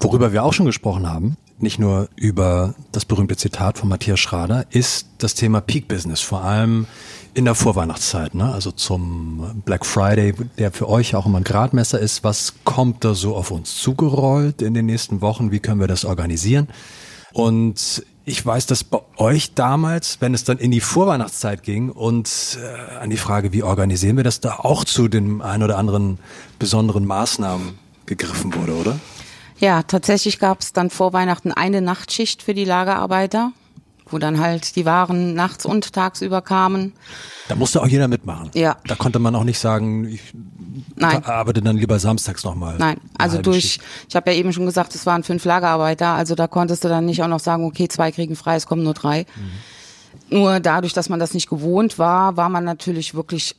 Worüber 0.00 0.32
wir 0.32 0.44
auch 0.44 0.52
schon 0.52 0.66
gesprochen 0.66 1.10
haben, 1.10 1.36
nicht 1.58 1.78
nur 1.78 2.08
über 2.14 2.74
das 2.92 3.04
berühmte 3.04 3.36
Zitat 3.36 3.78
von 3.78 3.88
Matthias 3.88 4.20
Schrader, 4.20 4.66
ist 4.70 5.08
das 5.18 5.34
Thema 5.34 5.60
Peak 5.60 5.88
Business, 5.88 6.20
vor 6.20 6.44
allem 6.44 6.86
in 7.34 7.44
der 7.44 7.54
Vorweihnachtszeit, 7.54 8.34
ne? 8.34 8.52
also 8.52 8.70
zum 8.70 9.62
Black 9.64 9.84
Friday, 9.84 10.34
der 10.56 10.72
für 10.72 10.88
euch 10.88 11.14
auch 11.14 11.26
immer 11.26 11.38
ein 11.38 11.44
Gradmesser 11.44 11.98
ist. 11.98 12.24
Was 12.24 12.54
kommt 12.64 13.04
da 13.04 13.14
so 13.14 13.36
auf 13.36 13.50
uns 13.50 13.76
zugerollt 13.76 14.62
in 14.62 14.74
den 14.74 14.86
nächsten 14.86 15.20
Wochen? 15.20 15.50
Wie 15.50 15.60
können 15.60 15.80
wir 15.80 15.88
das 15.88 16.04
organisieren? 16.04 16.68
Und 17.32 18.04
ich 18.28 18.44
weiß, 18.44 18.66
dass 18.66 18.84
bei 18.84 19.00
euch 19.16 19.54
damals, 19.54 20.20
wenn 20.20 20.34
es 20.34 20.44
dann 20.44 20.58
in 20.58 20.70
die 20.70 20.80
Vorweihnachtszeit 20.80 21.62
ging 21.62 21.90
und 21.90 22.58
äh, 22.62 22.98
an 22.98 23.10
die 23.10 23.16
Frage, 23.16 23.52
wie 23.52 23.62
organisieren 23.62 24.16
wir 24.16 24.24
das, 24.24 24.40
da 24.40 24.56
auch 24.58 24.84
zu 24.84 25.08
den 25.08 25.40
ein 25.40 25.62
oder 25.62 25.78
anderen 25.78 26.18
besonderen 26.58 27.06
Maßnahmen 27.06 27.78
gegriffen 28.06 28.54
wurde, 28.54 28.74
oder? 28.74 29.00
Ja, 29.58 29.82
tatsächlich 29.82 30.38
gab 30.38 30.60
es 30.60 30.72
dann 30.72 30.90
vor 30.90 31.12
Weihnachten 31.12 31.52
eine 31.52 31.80
Nachtschicht 31.80 32.42
für 32.42 32.54
die 32.54 32.64
Lagerarbeiter, 32.64 33.52
wo 34.10 34.18
dann 34.18 34.40
halt 34.40 34.76
die 34.76 34.84
Waren 34.84 35.34
nachts 35.34 35.66
und 35.66 35.92
tagsüber 35.92 36.42
kamen. 36.42 36.92
Da 37.48 37.54
musste 37.54 37.82
auch 37.82 37.86
jeder 37.86 38.08
mitmachen. 38.08 38.50
Ja. 38.54 38.76
Da 38.86 38.94
konnte 38.94 39.18
man 39.18 39.34
auch 39.34 39.44
nicht 39.44 39.58
sagen, 39.58 40.06
ich 40.06 40.20
Nein. 40.96 41.24
arbeitet 41.24 41.66
dann 41.66 41.76
lieber 41.76 41.98
samstags 41.98 42.44
nochmal. 42.44 42.76
Nein, 42.78 42.98
also 43.16 43.40
durch, 43.40 43.80
ich 44.08 44.16
habe 44.16 44.30
ja 44.30 44.36
eben 44.36 44.52
schon 44.52 44.66
gesagt, 44.66 44.94
es 44.94 45.06
waren 45.06 45.22
fünf 45.22 45.44
Lagerarbeiter, 45.44 46.08
also 46.08 46.34
da 46.34 46.46
konntest 46.46 46.84
du 46.84 46.88
dann 46.88 47.06
nicht 47.06 47.22
auch 47.22 47.28
noch 47.28 47.40
sagen, 47.40 47.64
okay, 47.64 47.88
zwei 47.88 48.12
kriegen 48.12 48.36
frei, 48.36 48.56
es 48.56 48.66
kommen 48.66 48.82
nur 48.82 48.94
drei. 48.94 49.26
Mhm. 50.30 50.38
Nur 50.38 50.60
dadurch, 50.60 50.92
dass 50.92 51.08
man 51.08 51.18
das 51.18 51.34
nicht 51.34 51.48
gewohnt 51.48 51.98
war, 51.98 52.36
war 52.36 52.48
man 52.48 52.64
natürlich 52.64 53.14
wirklich 53.14 53.56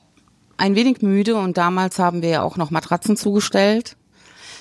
ein 0.58 0.76
wenig 0.76 1.02
müde 1.02 1.36
und 1.36 1.58
damals 1.58 2.00
haben 2.00 2.22
wir 2.22 2.30
ja 2.30 2.42
auch 2.44 2.58
noch 2.58 2.70
Matratzen 2.70 3.16
zugestellt. 3.16 3.96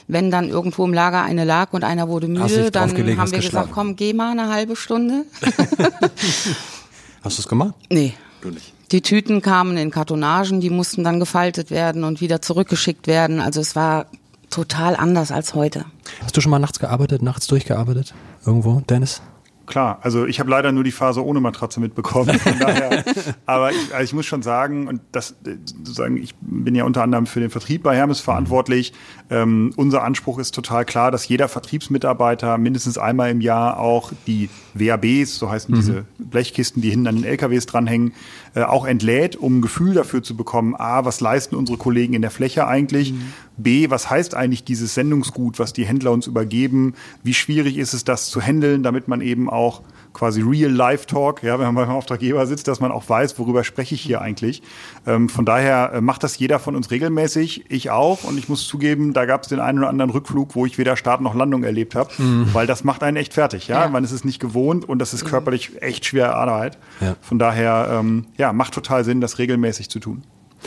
Wenn 0.08 0.30
dann 0.30 0.48
irgendwo 0.48 0.84
im 0.86 0.94
Lager 0.94 1.22
eine 1.22 1.44
lag 1.44 1.72
und 1.72 1.84
einer 1.84 2.08
wurde 2.08 2.28
müde, 2.28 2.70
dann 2.70 2.90
haben 3.18 3.30
wir 3.30 3.38
gesagt, 3.40 3.70
komm, 3.72 3.94
geh 3.94 4.14
mal 4.14 4.32
eine 4.32 4.48
halbe 4.48 4.74
Stunde. 4.74 5.26
Hast 7.22 7.38
du 7.38 7.42
es 7.42 7.48
gemacht? 7.48 7.74
Nee. 7.90 8.14
Du 8.40 8.50
nicht. 8.50 8.72
Die 8.90 9.02
Tüten 9.02 9.42
kamen 9.42 9.76
in 9.76 9.90
Kartonagen, 9.90 10.60
die 10.60 10.70
mussten 10.70 11.04
dann 11.04 11.20
gefaltet 11.20 11.70
werden 11.70 12.04
und 12.04 12.20
wieder 12.22 12.40
zurückgeschickt 12.40 13.06
werden. 13.06 13.40
Also 13.40 13.60
es 13.60 13.76
war 13.76 14.06
total 14.48 14.96
anders 14.96 15.30
als 15.30 15.54
heute. 15.54 15.84
Hast 16.22 16.36
du 16.36 16.40
schon 16.40 16.50
mal 16.50 16.58
nachts 16.58 16.78
gearbeitet, 16.78 17.20
nachts 17.20 17.46
durchgearbeitet? 17.48 18.14
Irgendwo, 18.46 18.80
Dennis? 18.88 19.20
Klar, 19.68 19.98
also 20.00 20.24
ich 20.24 20.40
habe 20.40 20.48
leider 20.50 20.72
nur 20.72 20.82
die 20.82 20.92
Phase 20.92 21.22
ohne 21.22 21.40
Matratze 21.40 21.78
mitbekommen. 21.78 22.40
Daher, 22.58 23.04
aber 23.44 23.70
ich, 23.70 23.92
also 23.92 24.02
ich 24.02 24.14
muss 24.14 24.24
schon 24.24 24.40
sagen, 24.40 24.88
und 24.88 25.02
das 25.12 25.36
sozusagen, 25.44 26.16
ich 26.16 26.34
bin 26.40 26.74
ja 26.74 26.84
unter 26.84 27.02
anderem 27.02 27.26
für 27.26 27.40
den 27.40 27.50
Vertrieb 27.50 27.82
bei 27.82 27.94
Hermes 27.94 28.20
verantwortlich. 28.20 28.94
Ähm, 29.28 29.74
unser 29.76 30.04
Anspruch 30.04 30.38
ist 30.38 30.54
total 30.54 30.86
klar, 30.86 31.10
dass 31.10 31.28
jeder 31.28 31.48
Vertriebsmitarbeiter 31.48 32.56
mindestens 32.56 32.96
einmal 32.96 33.30
im 33.30 33.42
Jahr 33.42 33.78
auch 33.78 34.12
die 34.26 34.48
WABs, 34.72 35.38
so 35.38 35.50
heißen 35.50 35.74
mhm. 35.74 35.78
diese 35.78 36.04
Blechkisten, 36.16 36.80
die 36.80 36.88
hinten 36.88 37.06
an 37.06 37.16
den 37.16 37.24
LKWs 37.24 37.66
dranhängen, 37.66 38.14
äh, 38.54 38.62
auch 38.62 38.86
entlädt, 38.86 39.36
um 39.36 39.58
ein 39.58 39.62
Gefühl 39.62 39.94
dafür 39.94 40.22
zu 40.22 40.36
bekommen, 40.36 40.74
a, 40.76 41.04
was 41.04 41.20
leisten 41.20 41.54
unsere 41.54 41.78
Kollegen 41.78 42.14
in 42.14 42.22
der 42.22 42.30
Fläche 42.30 42.66
eigentlich, 42.66 43.12
mhm. 43.12 43.32
b, 43.56 43.90
was 43.90 44.10
heißt 44.10 44.34
eigentlich 44.34 44.64
dieses 44.64 44.94
Sendungsgut, 44.94 45.58
was 45.58 45.72
die 45.72 45.84
Händler 45.84 46.12
uns 46.12 46.26
übergeben, 46.26 46.94
wie 47.22 47.34
schwierig 47.34 47.76
ist 47.76 47.94
es, 47.94 48.04
das 48.04 48.30
zu 48.30 48.40
handeln, 48.40 48.82
damit 48.82 49.08
man 49.08 49.20
eben 49.20 49.50
auch 49.50 49.82
quasi 50.18 50.42
Real-Life-Talk, 50.42 51.44
ja, 51.44 51.58
wenn 51.58 51.66
man 51.66 51.74
beim 51.76 51.90
Auftraggeber 51.90 52.44
sitzt, 52.46 52.66
dass 52.66 52.80
man 52.80 52.90
auch 52.90 53.08
weiß, 53.08 53.38
worüber 53.38 53.62
spreche 53.62 53.94
ich 53.94 54.00
hier 54.00 54.20
eigentlich. 54.20 54.62
Ähm, 55.06 55.28
von 55.28 55.44
daher 55.44 55.92
äh, 55.94 56.00
macht 56.00 56.24
das 56.24 56.38
jeder 56.38 56.58
von 56.58 56.74
uns 56.74 56.90
regelmäßig, 56.90 57.70
ich 57.70 57.90
auch. 57.90 58.24
Und 58.24 58.36
ich 58.36 58.48
muss 58.48 58.66
zugeben, 58.66 59.12
da 59.12 59.26
gab 59.26 59.42
es 59.42 59.48
den 59.48 59.60
einen 59.60 59.78
oder 59.78 59.88
anderen 59.88 60.10
Rückflug, 60.10 60.56
wo 60.56 60.66
ich 60.66 60.76
weder 60.76 60.96
Start 60.96 61.20
noch 61.20 61.36
Landung 61.36 61.62
erlebt 61.62 61.94
habe, 61.94 62.10
mhm. 62.18 62.48
weil 62.52 62.66
das 62.66 62.82
macht 62.82 63.04
einen 63.04 63.16
echt 63.16 63.34
fertig. 63.34 63.68
Ja? 63.68 63.84
ja. 63.84 63.88
Man 63.88 64.02
ist 64.02 64.12
es 64.12 64.24
nicht 64.24 64.40
gewohnt 64.40 64.88
und 64.88 64.98
das 64.98 65.14
ist 65.14 65.24
körperlich 65.24 65.80
echt 65.80 66.04
schwere 66.04 66.34
Arbeit. 66.34 66.78
Ja. 67.00 67.14
Von 67.20 67.38
daher, 67.38 67.88
ähm, 67.92 68.26
ja, 68.36 68.52
macht 68.52 68.74
total 68.74 69.04
Sinn, 69.04 69.20
das 69.20 69.38
regelmäßig 69.38 69.88
zu 69.88 70.00
tun. 70.00 70.24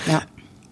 Ja. 0.07 0.21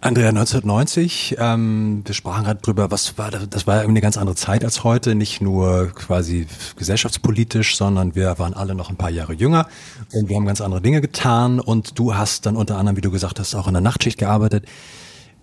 Andrea, 0.02 0.30
1990, 0.30 1.36
ähm, 1.40 2.04
wir 2.06 2.16
sprachen 2.16 2.46
gerade 2.46 2.62
drüber, 2.62 2.90
was 2.90 3.18
war 3.18 3.32
das, 3.32 3.50
das 3.50 3.68
war 3.68 3.82
eine 3.82 4.00
ganz 4.00 4.16
andere 4.16 4.38
Zeit 4.38 4.64
als 4.64 4.86
heute, 4.86 5.14
nicht 5.14 5.42
nur 5.42 5.88
quasi 5.94 6.48
gesellschaftspolitisch, 6.78 7.76
sondern 7.76 8.16
wir 8.16 8.40
waren 8.40 8.54
alle 8.54 8.76
noch 8.76 8.90
ein 8.90 8.96
paar 8.96 9.10
Jahre 9.10 9.34
jünger 9.34 9.68
und 10.14 10.30
wir 10.30 10.38
haben 10.38 10.46
ganz 10.46 10.62
andere 10.62 10.80
Dinge 10.82 11.02
getan 11.02 11.60
und 11.60 12.00
du 12.00 12.16
hast 12.16 12.46
dann 12.46 12.56
unter 12.56 12.78
anderem, 12.78 12.96
wie 12.96 13.02
du 13.02 13.12
gesagt 13.12 13.42
hast, 13.42 13.54
auch 13.56 13.68
in 13.68 13.74
der 13.74 13.82
Nachtschicht 13.82 14.18
gearbeitet. 14.18 14.66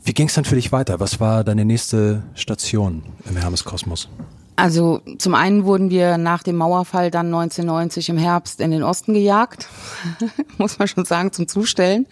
Wie 0.04 0.14
ging 0.14 0.28
es 0.28 0.34
dann 0.34 0.46
für 0.46 0.54
dich 0.54 0.72
weiter? 0.72 1.00
Was 1.00 1.20
war 1.20 1.44
deine 1.44 1.66
nächste 1.66 2.22
Station 2.34 3.02
im 3.28 3.36
Hermeskosmos? 3.36 4.08
Also 4.56 5.02
zum 5.18 5.34
einen 5.34 5.66
wurden 5.66 5.90
wir 5.90 6.16
nach 6.16 6.42
dem 6.42 6.56
Mauerfall 6.56 7.10
dann 7.10 7.26
1990 7.26 8.08
im 8.08 8.16
Herbst 8.16 8.60
in 8.62 8.70
den 8.70 8.82
Osten 8.82 9.12
gejagt, 9.12 9.68
muss 10.58 10.78
man 10.78 10.88
schon 10.88 11.04
sagen, 11.04 11.30
zum 11.30 11.46
Zustellen, 11.46 12.06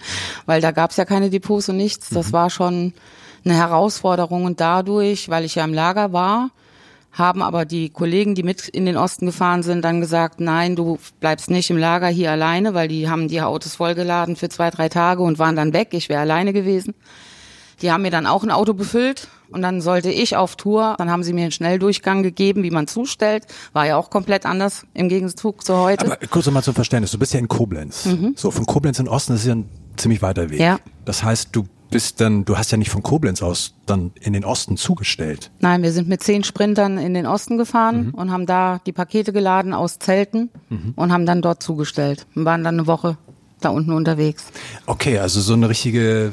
weil 0.44 0.60
da 0.60 0.70
gab 0.70 0.90
es 0.90 0.98
ja 0.98 1.06
keine 1.06 1.30
Depots 1.30 1.70
und 1.70 1.78
nichts. 1.78 2.10
Das 2.10 2.28
mhm. 2.28 2.32
war 2.32 2.50
schon 2.50 2.92
eine 3.46 3.54
Herausforderung 3.54 4.44
und 4.44 4.60
dadurch, 4.60 5.30
weil 5.30 5.44
ich 5.44 5.54
ja 5.54 5.64
im 5.64 5.72
Lager 5.72 6.12
war, 6.12 6.50
haben 7.12 7.42
aber 7.42 7.64
die 7.64 7.88
Kollegen, 7.88 8.34
die 8.34 8.42
mit 8.42 8.68
in 8.68 8.84
den 8.84 8.98
Osten 8.98 9.26
gefahren 9.26 9.62
sind, 9.62 9.82
dann 9.82 10.00
gesagt, 10.00 10.40
nein, 10.40 10.76
du 10.76 10.98
bleibst 11.20 11.48
nicht 11.48 11.70
im 11.70 11.78
Lager 11.78 12.08
hier 12.08 12.30
alleine, 12.30 12.74
weil 12.74 12.88
die 12.88 13.08
haben 13.08 13.28
die 13.28 13.40
Autos 13.40 13.76
vollgeladen 13.76 14.36
für 14.36 14.50
zwei, 14.50 14.70
drei 14.70 14.90
Tage 14.90 15.22
und 15.22 15.38
waren 15.38 15.56
dann 15.56 15.72
weg. 15.72 15.88
Ich 15.92 16.10
wäre 16.10 16.20
alleine 16.20 16.52
gewesen. 16.52 16.94
Die 17.80 17.90
haben 17.90 18.02
mir 18.02 18.10
dann 18.10 18.26
auch 18.26 18.42
ein 18.42 18.50
Auto 18.50 18.74
befüllt 18.74 19.28
und 19.50 19.62
dann 19.62 19.80
sollte 19.80 20.10
ich 20.10 20.36
auf 20.36 20.56
Tour. 20.56 20.94
Dann 20.98 21.10
haben 21.10 21.22
sie 21.22 21.32
mir 21.32 21.42
einen 21.42 21.52
Schnelldurchgang 21.52 22.22
gegeben, 22.22 22.62
wie 22.62 22.70
man 22.70 22.86
zustellt. 22.86 23.46
War 23.72 23.86
ja 23.86 23.96
auch 23.96 24.10
komplett 24.10 24.46
anders 24.46 24.86
im 24.94 25.08
Gegenzug 25.08 25.64
zu 25.64 25.76
heute. 25.76 26.06
Aber 26.06 26.16
kurz 26.28 26.46
nochmal 26.46 26.62
zum 26.62 26.74
Verständnis. 26.74 27.12
Du 27.12 27.18
bist 27.18 27.32
ja 27.32 27.40
in 27.40 27.48
Koblenz. 27.48 28.06
Mhm. 28.06 28.34
So, 28.36 28.50
von 28.50 28.66
Koblenz 28.66 28.98
in 28.98 29.08
Osten 29.08 29.34
ist 29.34 29.46
ja 29.46 29.54
ein 29.54 29.68
ziemlich 29.96 30.22
weiter 30.22 30.50
Weg. 30.50 30.60
Ja. 30.60 30.78
Das 31.04 31.22
heißt, 31.22 31.50
du 31.52 31.64
bist 31.90 32.20
dann, 32.20 32.44
du 32.44 32.58
hast 32.58 32.72
ja 32.72 32.78
nicht 32.78 32.90
von 32.90 33.02
Koblenz 33.04 33.40
aus 33.42 33.74
dann 33.86 34.10
in 34.20 34.32
den 34.32 34.44
Osten 34.44 34.76
zugestellt. 34.76 35.52
Nein, 35.60 35.82
wir 35.82 35.92
sind 35.92 36.08
mit 36.08 36.22
zehn 36.22 36.42
Sprintern 36.42 36.98
in 36.98 37.14
den 37.14 37.26
Osten 37.26 37.56
gefahren 37.56 38.06
mhm. 38.06 38.14
und 38.14 38.32
haben 38.32 38.46
da 38.46 38.80
die 38.84 38.92
Pakete 38.92 39.32
geladen 39.32 39.72
aus 39.72 40.00
Zelten 40.00 40.50
mhm. 40.70 40.94
und 40.96 41.12
haben 41.12 41.26
dann 41.26 41.40
dort 41.40 41.62
zugestellt 41.62 42.26
und 42.34 42.44
waren 42.44 42.64
dann 42.64 42.74
eine 42.74 42.88
Woche 42.88 43.16
da 43.60 43.68
unten 43.68 43.92
unterwegs. 43.92 44.46
Okay, 44.86 45.18
also 45.18 45.40
so 45.40 45.52
eine 45.52 45.68
richtige 45.68 46.32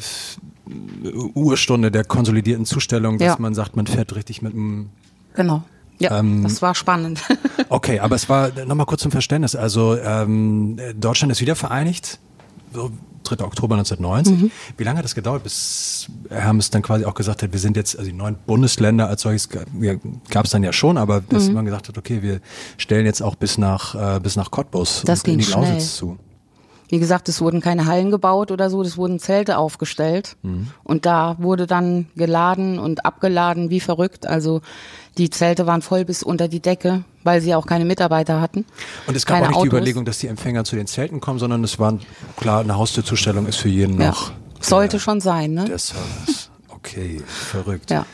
Urstunde 1.33 1.91
der 1.91 2.03
konsolidierten 2.03 2.65
Zustellung, 2.65 3.17
dass 3.17 3.25
ja. 3.27 3.35
man 3.39 3.53
sagt, 3.53 3.75
man 3.75 3.87
fährt 3.87 4.15
richtig 4.15 4.41
mit 4.41 4.53
einem. 4.53 4.89
Genau. 5.33 5.63
Ja, 5.99 6.17
ähm, 6.17 6.43
das 6.43 6.61
war 6.61 6.73
spannend. 6.73 7.21
okay, 7.69 7.99
aber 7.99 8.15
es 8.15 8.27
war 8.27 8.49
nochmal 8.65 8.87
kurz 8.87 9.01
zum 9.01 9.11
Verständnis. 9.11 9.55
Also 9.55 9.97
ähm, 9.97 10.79
Deutschland 10.99 11.31
ist 11.31 11.41
wieder 11.41 11.55
vereinigt. 11.55 12.19
So 12.73 12.91
3. 13.23 13.45
Oktober 13.45 13.75
1990. 13.75 14.43
Mhm. 14.43 14.51
Wie 14.77 14.83
lange 14.83 14.97
hat 14.97 15.05
das 15.05 15.15
gedauert, 15.15 15.43
bis 15.43 16.07
Hermes 16.29 16.69
dann 16.69 16.81
quasi 16.81 17.05
auch 17.05 17.13
gesagt 17.13 17.43
hat, 17.43 17.51
wir 17.51 17.59
sind 17.59 17.77
jetzt, 17.77 17.97
also 17.97 18.09
die 18.09 18.17
neuen 18.17 18.35
Bundesländer 18.45 19.07
als 19.07 19.21
solches 19.21 19.49
gab 19.49 20.45
es 20.45 20.51
dann 20.51 20.63
ja 20.63 20.73
schon, 20.73 20.97
aber 20.97 21.21
dass 21.21 21.47
mhm. 21.47 21.53
man 21.55 21.65
gesagt 21.65 21.87
hat, 21.87 21.97
okay, 21.97 22.21
wir 22.21 22.41
stellen 22.77 23.05
jetzt 23.05 23.21
auch 23.21 23.35
bis 23.35 23.57
nach 23.57 24.15
äh, 24.15 24.19
bis 24.19 24.35
nach 24.35 24.51
Cottbus 24.51 25.03
das 25.05 25.23
ging 25.23 25.35
in 25.35 25.39
die 25.45 25.51
Lausitz 25.51 25.97
schnell. 25.97 26.17
zu. 26.17 26.17
Wie 26.91 26.99
gesagt, 26.99 27.29
es 27.29 27.39
wurden 27.39 27.61
keine 27.61 27.85
Hallen 27.85 28.11
gebaut 28.11 28.51
oder 28.51 28.69
so, 28.69 28.81
es 28.81 28.97
wurden 28.97 29.17
Zelte 29.17 29.57
aufgestellt. 29.57 30.35
Mhm. 30.41 30.67
Und 30.83 31.05
da 31.05 31.37
wurde 31.39 31.65
dann 31.65 32.07
geladen 32.17 32.79
und 32.79 33.05
abgeladen 33.05 33.69
wie 33.69 33.79
verrückt. 33.79 34.27
Also 34.27 34.59
die 35.17 35.29
Zelte 35.29 35.65
waren 35.65 35.81
voll 35.81 36.03
bis 36.03 36.21
unter 36.21 36.49
die 36.49 36.59
Decke, 36.59 37.05
weil 37.23 37.39
sie 37.39 37.55
auch 37.55 37.65
keine 37.65 37.85
Mitarbeiter 37.85 38.41
hatten. 38.41 38.65
Und 39.07 39.15
es 39.15 39.25
gab 39.25 39.35
keine 39.35 39.45
auch 39.45 39.49
nicht 39.51 39.57
Autos. 39.57 39.69
die 39.69 39.77
Überlegung, 39.77 40.03
dass 40.03 40.19
die 40.19 40.27
Empfänger 40.27 40.65
zu 40.65 40.75
den 40.75 40.85
Zelten 40.85 41.21
kommen, 41.21 41.39
sondern 41.39 41.63
es 41.63 41.79
war 41.79 41.97
klar, 42.35 42.59
eine 42.59 42.75
Haustürzustellung 42.75 43.45
ist 43.45 43.55
für 43.55 43.69
jeden 43.69 43.97
ja. 44.01 44.09
noch. 44.09 44.33
Sollte 44.59 44.99
schon 44.99 45.21
sein, 45.21 45.53
ne? 45.53 45.63
Der 45.63 45.79
Service. 45.79 46.49
Okay, 46.67 47.21
verrückt. 47.25 47.89
Ja. 47.89 48.05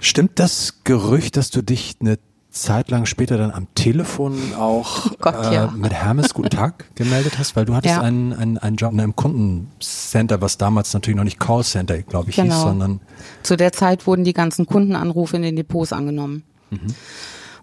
Stimmt 0.00 0.38
das 0.38 0.78
Gerücht, 0.84 1.36
dass 1.36 1.50
du 1.50 1.60
dich 1.60 1.96
eine 2.00 2.18
Zeit 2.62 2.90
lang 2.90 3.06
später 3.06 3.36
dann 3.36 3.50
am 3.50 3.66
Telefon 3.74 4.54
auch 4.54 5.06
oh 5.06 5.16
Gott, 5.20 5.46
äh, 5.46 5.54
ja. 5.54 5.72
mit 5.76 5.92
Hermes 5.92 6.34
Guten 6.34 6.50
Tag 6.50 6.84
gemeldet 6.94 7.38
hast, 7.38 7.56
weil 7.56 7.64
du 7.64 7.74
hattest 7.74 7.94
ja. 7.94 8.02
einen, 8.02 8.32
einen, 8.32 8.58
einen 8.58 8.76
Job 8.76 8.92
in 8.92 9.00
einem 9.00 9.16
Kundencenter, 9.16 10.40
was 10.40 10.58
damals 10.58 10.92
natürlich 10.94 11.16
noch 11.16 11.24
nicht 11.24 11.38
Callcenter, 11.38 12.02
glaube 12.02 12.30
ich, 12.30 12.36
genau. 12.36 12.54
hieß, 12.54 12.62
sondern 12.62 13.00
zu 13.42 13.56
der 13.56 13.72
Zeit 13.72 14.06
wurden 14.06 14.24
die 14.24 14.32
ganzen 14.32 14.66
Kundenanrufe 14.66 15.36
in 15.36 15.42
den 15.42 15.56
Depots 15.56 15.92
angenommen. 15.92 16.44
Mhm. 16.70 16.94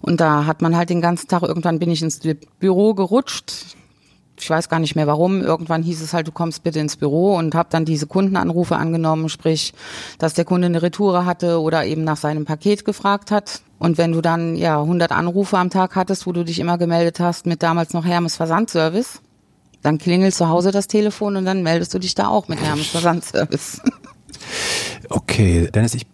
Und 0.02 0.22
da 0.22 0.46
hat 0.46 0.62
man 0.62 0.76
halt 0.76 0.90
den 0.90 1.02
ganzen 1.02 1.28
Tag, 1.28 1.44
irgendwann 1.44 1.80
bin 1.80 1.90
ich 1.90 2.02
ins 2.02 2.20
Büro 2.60 2.94
gerutscht, 2.94 3.76
ich 4.40 4.50
weiß 4.50 4.70
gar 4.70 4.80
nicht 4.80 4.96
mehr 4.96 5.08
warum, 5.08 5.42
irgendwann 5.42 5.84
hieß 5.84 6.02
es 6.02 6.14
halt, 6.14 6.28
du 6.28 6.32
kommst 6.32 6.64
bitte 6.64 6.80
ins 6.80 6.98
Büro 6.98 7.36
und 7.36 7.56
habe 7.56 7.70
dann 7.72 7.86
diese 7.86 8.08
Kundenanrufe 8.08 8.76
angenommen, 8.76 9.30
sprich, 9.30 9.74
dass 10.18 10.34
der 10.34 10.46
Kunde 10.46 10.68
eine 10.68 10.82
Retoure 10.82 11.26
hatte 11.26 11.62
oder 11.62 11.86
eben 11.86 12.04
nach 12.04 12.18
seinem 12.18 12.46
Paket 12.46 12.86
gefragt 12.86 13.32
hat. 13.32 13.62
Und 13.80 13.98
wenn 13.98 14.12
du 14.12 14.22
dann 14.22 14.56
ja 14.56 14.80
100 14.80 15.12
Anrufe 15.12 15.58
am 15.58 15.70
Tag 15.70 15.96
hattest, 15.96 16.28
wo 16.28 16.32
du 16.32 16.44
dich 16.44 16.60
immer 16.60 16.78
gemeldet 16.78 17.20
hast 17.20 17.46
mit 17.46 17.64
damals 17.64 17.94
noch 17.94 18.06
Hermes 18.06 18.36
Versandservice, 18.36 19.22
dann 19.82 19.98
klingelt 19.98 20.34
zu 20.34 20.50
Hause 20.50 20.72
das 20.72 20.88
Telefon 20.88 21.36
und 21.36 21.46
dann 21.46 21.62
meldest 21.62 21.94
du 21.94 22.00
dich 22.00 22.16
da 22.16 22.28
auch 22.28 22.48
mit 22.48 22.60
Hermes 22.60 22.88
Versandservice. 22.88 23.82
Okay, 25.10 25.70
Dennis, 25.74 25.94
ich 25.94 26.08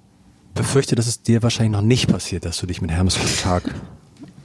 befürchte, 0.53 0.95
dass 0.95 1.07
es 1.07 1.21
dir 1.21 1.41
wahrscheinlich 1.43 1.71
noch 1.71 1.81
nicht 1.81 2.07
passiert, 2.07 2.45
dass 2.45 2.57
du 2.59 2.67
dich 2.67 2.81
mit 2.81 2.91
Hermes 2.91 3.17
Tag 3.41 3.63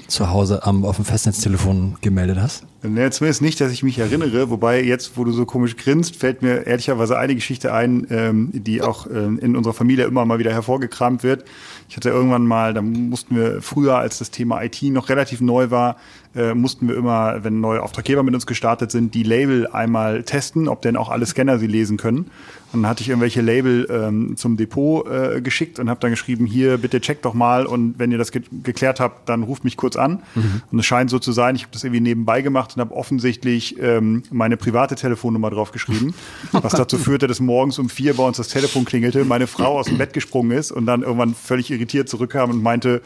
zu 0.09 0.31
Hause 0.31 0.65
am, 0.65 0.85
auf 0.85 0.97
dem 0.97 1.05
Festnetztelefon 1.05 1.99
gemeldet 2.01 2.39
hast? 2.41 2.65
Ne, 2.83 3.11
zumindest 3.11 3.43
nicht, 3.43 3.61
dass 3.61 3.73
ich 3.73 3.83
mich 3.83 3.99
erinnere. 3.99 4.51
Wobei 4.51 4.83
jetzt, 4.83 5.17
wo 5.17 5.25
du 5.25 5.33
so 5.33 5.47
komisch 5.47 5.77
grinst, 5.77 6.17
fällt 6.17 6.43
mir 6.43 6.67
ehrlicherweise 6.67 7.19
eine 7.19 7.35
Geschichte 7.35 7.73
ein, 7.73 8.07
ähm, 8.11 8.51
die 8.53 8.83
auch 8.83 9.07
ähm, 9.07 9.39
in 9.39 9.57
unserer 9.57 9.75
Familie 9.75 10.05
immer 10.05 10.25
mal 10.25 10.39
wieder 10.39 10.53
hervorgekramt 10.53 11.23
wird. 11.23 11.45
Ich 11.89 11.97
hatte 11.97 12.11
irgendwann 12.11 12.47
mal, 12.47 12.75
da 12.75 12.83
mussten 12.83 13.37
wir 13.37 13.63
früher, 13.63 13.97
als 13.97 14.19
das 14.19 14.31
Thema 14.31 14.63
IT 14.63 14.83
noch 14.83 15.09
relativ 15.09 15.41
neu 15.41 15.71
war, 15.71 15.97
äh, 16.35 16.55
mussten 16.55 16.89
wir 16.89 16.97
immer, 16.97 17.45
wenn 17.45 17.61
neue 17.61 17.83
Auftraggeber 17.83 18.23
mit 18.23 18.35
uns 18.35 18.47
gestartet 18.47 18.91
sind, 18.91 19.15
die 19.15 19.23
Label 19.23 19.69
einmal 19.69 20.23
testen, 20.23 20.69
ob 20.69 20.83
denn 20.83 20.97
auch 20.97 21.09
alle 21.09 21.25
Scanner 21.25 21.59
sie 21.59 21.67
lesen 21.67 21.97
können. 21.97 22.31
Und 22.73 22.83
dann 22.83 22.91
hatte 22.91 23.03
ich 23.03 23.09
irgendwelche 23.09 23.41
Label 23.41 23.87
ähm, 23.91 24.37
zum 24.37 24.57
Depot 24.57 25.07
äh, 25.07 25.41
geschickt 25.41 25.79
und 25.79 25.89
habe 25.89 26.01
dann 26.01 26.11
geschrieben, 26.11 26.45
hier, 26.45 26.77
bitte 26.79 27.01
checkt 27.01 27.25
doch 27.25 27.33
mal 27.33 27.65
und 27.65 27.99
wenn 27.99 28.13
ihr 28.13 28.19
das 28.19 28.33
ge 28.33 28.43
geklärt 28.65 29.01
habt, 29.01 29.29
dann 29.29 29.45
ruft 29.45 29.65
mich 29.65 29.77
kurz 29.77 29.97
an. 29.97 30.23
Mhm. 30.35 30.63
Und 30.71 30.79
es 30.79 30.85
scheint 30.85 31.09
so 31.09 31.19
zu 31.19 31.33
sein, 31.33 31.57
ich 31.57 31.63
habe 31.63 31.73
das 31.73 31.85
irgendwie 31.85 32.03
nebenbei 32.03 32.43
gemacht, 32.43 32.66
gemacht 32.67 32.77
und 32.77 32.81
habe 32.81 32.95
offensichtlich 32.95 33.79
ähm, 33.81 34.23
meine 34.31 34.57
private 34.57 34.95
Telefonnummer 34.95 35.51
draufgeschrieben, 35.51 36.15
was 36.53 36.73
dazu 36.73 36.99
führte, 36.99 37.27
dass 37.27 37.41
morgens 37.41 37.79
um 37.79 37.89
vier 37.89 38.15
bei 38.15 38.25
uns 38.25 38.37
das 38.37 38.49
Telefon 38.49 38.85
klingelte, 38.85 39.25
meine 39.25 39.47
Frau 39.47 39.79
aus 39.79 39.87
dem 39.87 39.99
Bett 39.99 40.13
gesprungen 40.13 40.57
ist 40.57 40.73
und 40.73 40.87
dann 40.87 41.03
irgendwann 41.03 41.35
völlig 41.35 41.71
irritiert 41.71 42.09
zurückkam 42.09 42.51
und 42.51 42.63
meinte, 42.63 43.03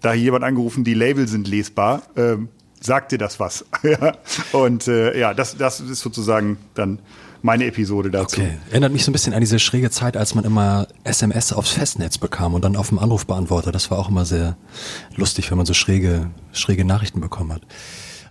da 0.00 0.12
hier 0.12 0.24
jemand 0.24 0.44
angerufen, 0.44 0.84
die 0.84 0.94
Label 0.94 1.28
sind 1.28 1.46
lesbar. 1.46 2.02
Ähm, 2.16 2.48
sagt 2.80 3.12
dir 3.12 3.18
das 3.18 3.38
was? 3.38 3.64
Und 4.52 4.88
äh, 4.88 5.16
ja, 5.16 5.32
das, 5.32 5.56
das 5.56 5.78
ist 5.78 6.00
sozusagen 6.00 6.56
dann 6.74 6.98
meine 7.40 7.66
Episode 7.66 8.10
dazu. 8.10 8.40
Okay. 8.40 8.58
Erinnert 8.70 8.92
mich 8.92 9.04
so 9.04 9.10
ein 9.10 9.12
bisschen 9.12 9.32
an 9.32 9.38
diese 9.38 9.60
schräge 9.60 9.90
Zeit, 9.90 10.16
als 10.16 10.34
man 10.34 10.44
immer 10.44 10.88
SMS 11.04 11.52
aufs 11.52 11.70
Festnetz 11.70 12.18
bekam 12.18 12.54
und 12.54 12.64
dann 12.64 12.74
auf 12.74 12.88
dem 12.88 12.98
Anrufbeantworter. 12.98 13.70
Das 13.70 13.92
war 13.92 13.98
auch 14.00 14.08
immer 14.08 14.24
sehr 14.24 14.56
lustig, 15.14 15.52
wenn 15.52 15.56
man 15.56 15.66
so 15.66 15.74
schräge, 15.74 16.30
schräge 16.52 16.84
Nachrichten 16.84 17.20
bekommen 17.20 17.52
hat. 17.52 17.62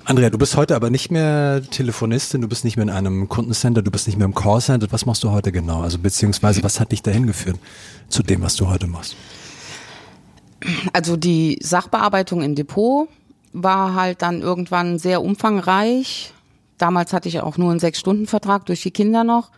Andrea, 0.05 0.29
du 0.29 0.37
bist 0.37 0.57
heute 0.57 0.75
aber 0.75 0.89
nicht 0.89 1.11
mehr 1.11 1.61
Telefonistin, 1.69 2.41
du 2.41 2.47
bist 2.47 2.63
nicht 2.63 2.75
mehr 2.75 2.83
in 2.83 2.89
einem 2.89 3.29
Kundencenter, 3.29 3.81
du 3.81 3.91
bist 3.91 4.07
nicht 4.07 4.17
mehr 4.17 4.25
im 4.25 4.33
Callcenter. 4.33 4.87
Was 4.91 5.05
machst 5.05 5.23
du 5.23 5.31
heute 5.31 5.51
genau? 5.51 5.81
Also 5.81 5.99
beziehungsweise 5.99 6.63
was 6.63 6.79
hat 6.79 6.91
dich 6.91 7.03
dahin 7.03 7.27
geführt 7.27 7.57
zu 8.09 8.23
dem, 8.23 8.41
was 8.41 8.55
du 8.55 8.67
heute 8.67 8.87
machst? 8.87 9.15
Also 10.93 11.17
die 11.17 11.59
Sachbearbeitung 11.61 12.41
im 12.41 12.55
Depot 12.55 13.09
war 13.53 13.93
halt 13.93 14.21
dann 14.21 14.41
irgendwann 14.41 14.97
sehr 14.97 15.21
umfangreich. 15.21 16.33
Damals 16.77 17.13
hatte 17.13 17.29
ich 17.29 17.41
auch 17.41 17.57
nur 17.57 17.69
einen 17.69 17.79
Sechs-Stunden-Vertrag 17.79 18.65
durch 18.65 18.81
die 18.81 18.91
Kinder 18.91 19.23
noch. 19.23 19.51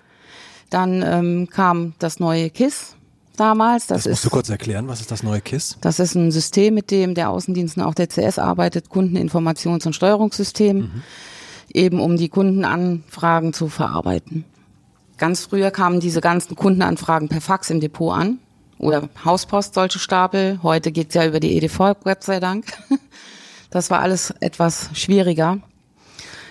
Dann 0.69 1.03
ähm, 1.05 1.49
kam 1.49 1.93
das 1.99 2.19
neue 2.19 2.49
KISS 2.49 2.95
damals. 3.39 3.87
Das, 3.87 4.03
das 4.03 4.05
musst 4.05 4.19
ist, 4.19 4.25
du 4.25 4.29
kurz 4.29 4.49
erklären, 4.49 4.87
was 4.87 5.01
ist 5.01 5.11
das 5.11 5.23
neue 5.23 5.41
KISS? 5.41 5.77
Das 5.81 5.99
ist 5.99 6.15
ein 6.15 6.31
System, 6.31 6.73
mit 6.73 6.91
dem 6.91 7.15
der 7.15 7.29
Außendienst 7.29 7.77
und 7.77 7.83
auch 7.83 7.93
der 7.93 8.07
CS 8.07 8.39
arbeitet, 8.39 8.87
Kundeninformations- 8.87 9.85
und 9.85 9.93
Steuerungssystem, 9.93 10.77
mhm. 10.77 11.03
eben 11.73 11.99
um 11.99 12.17
die 12.17 12.29
Kundenanfragen 12.29 13.53
zu 13.53 13.67
verarbeiten. 13.67 14.45
Ganz 15.17 15.45
früher 15.45 15.71
kamen 15.71 15.99
diese 15.99 16.21
ganzen 16.21 16.55
Kundenanfragen 16.55 17.29
per 17.29 17.41
Fax 17.41 17.69
im 17.69 17.79
Depot 17.79 18.13
an 18.13 18.39
oder 18.77 19.09
Hauspost, 19.23 19.73
solche 19.73 19.99
Stapel. 19.99 20.59
Heute 20.63 20.91
geht's 20.91 21.15
ja 21.15 21.25
über 21.25 21.39
die 21.39 21.55
EDV, 21.55 21.95
Gott 22.03 22.23
sei 22.23 22.39
Dank. 22.39 22.65
Das 23.69 23.89
war 23.89 24.01
alles 24.01 24.31
etwas 24.39 24.91
schwieriger. 24.93 25.57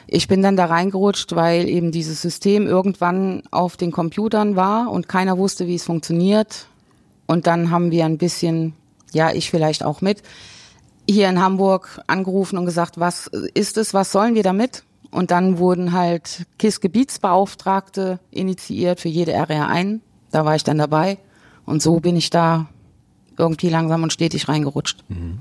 Ich 0.09 0.27
bin 0.27 0.43
dann 0.43 0.57
da 0.57 0.65
reingerutscht, 0.65 1.37
weil 1.37 1.69
eben 1.69 1.93
dieses 1.93 2.21
System 2.21 2.67
irgendwann 2.67 3.45
auf 3.53 3.77
den 3.77 3.93
Computern 3.93 4.57
war 4.57 4.91
und 4.91 5.09
keiner 5.09 5.39
wusste, 5.39 5.69
wie 5.69 5.77
es 5.77 5.85
funktioniert. 5.85 6.67
Und 7.33 7.47
dann 7.47 7.71
haben 7.71 7.91
wir 7.91 8.05
ein 8.05 8.19
bisschen, 8.19 8.75
ja, 9.13 9.33
ich 9.33 9.51
vielleicht 9.51 9.85
auch 9.85 10.03
mit, 10.03 10.23
hier 11.09 11.31
in 11.31 11.41
Hamburg 11.41 12.03
angerufen 12.07 12.59
und 12.59 12.67
gesagt, 12.67 13.01
was 13.01 13.27
ist 13.55 13.79
es, 13.79 13.95
was 13.95 14.13
sollen 14.13 14.35
wir 14.35 14.43
damit? 14.43 14.85
Und 15.11 15.31
dann 15.31 15.57
wurden 15.57 15.93
halt 15.93 16.47
KISS-Gebietsbeauftragte 16.59 18.21
initiiert 18.31 19.01
für 19.01 19.09
jede 19.09 19.35
Area 19.35 19.67
ein. 19.67 20.03
Da 20.31 20.45
war 20.45 20.57
ich 20.57 20.63
dann 20.63 20.77
dabei. 20.77 21.17
Und 21.65 21.81
so 21.81 22.01
bin 22.01 22.17
ich 22.17 22.29
da 22.29 22.67
irgendwie 23.39 23.71
langsam 23.71 24.03
und 24.03 24.13
stetig 24.13 24.49
reingerutscht. 24.49 25.03
Mhm. 25.09 25.39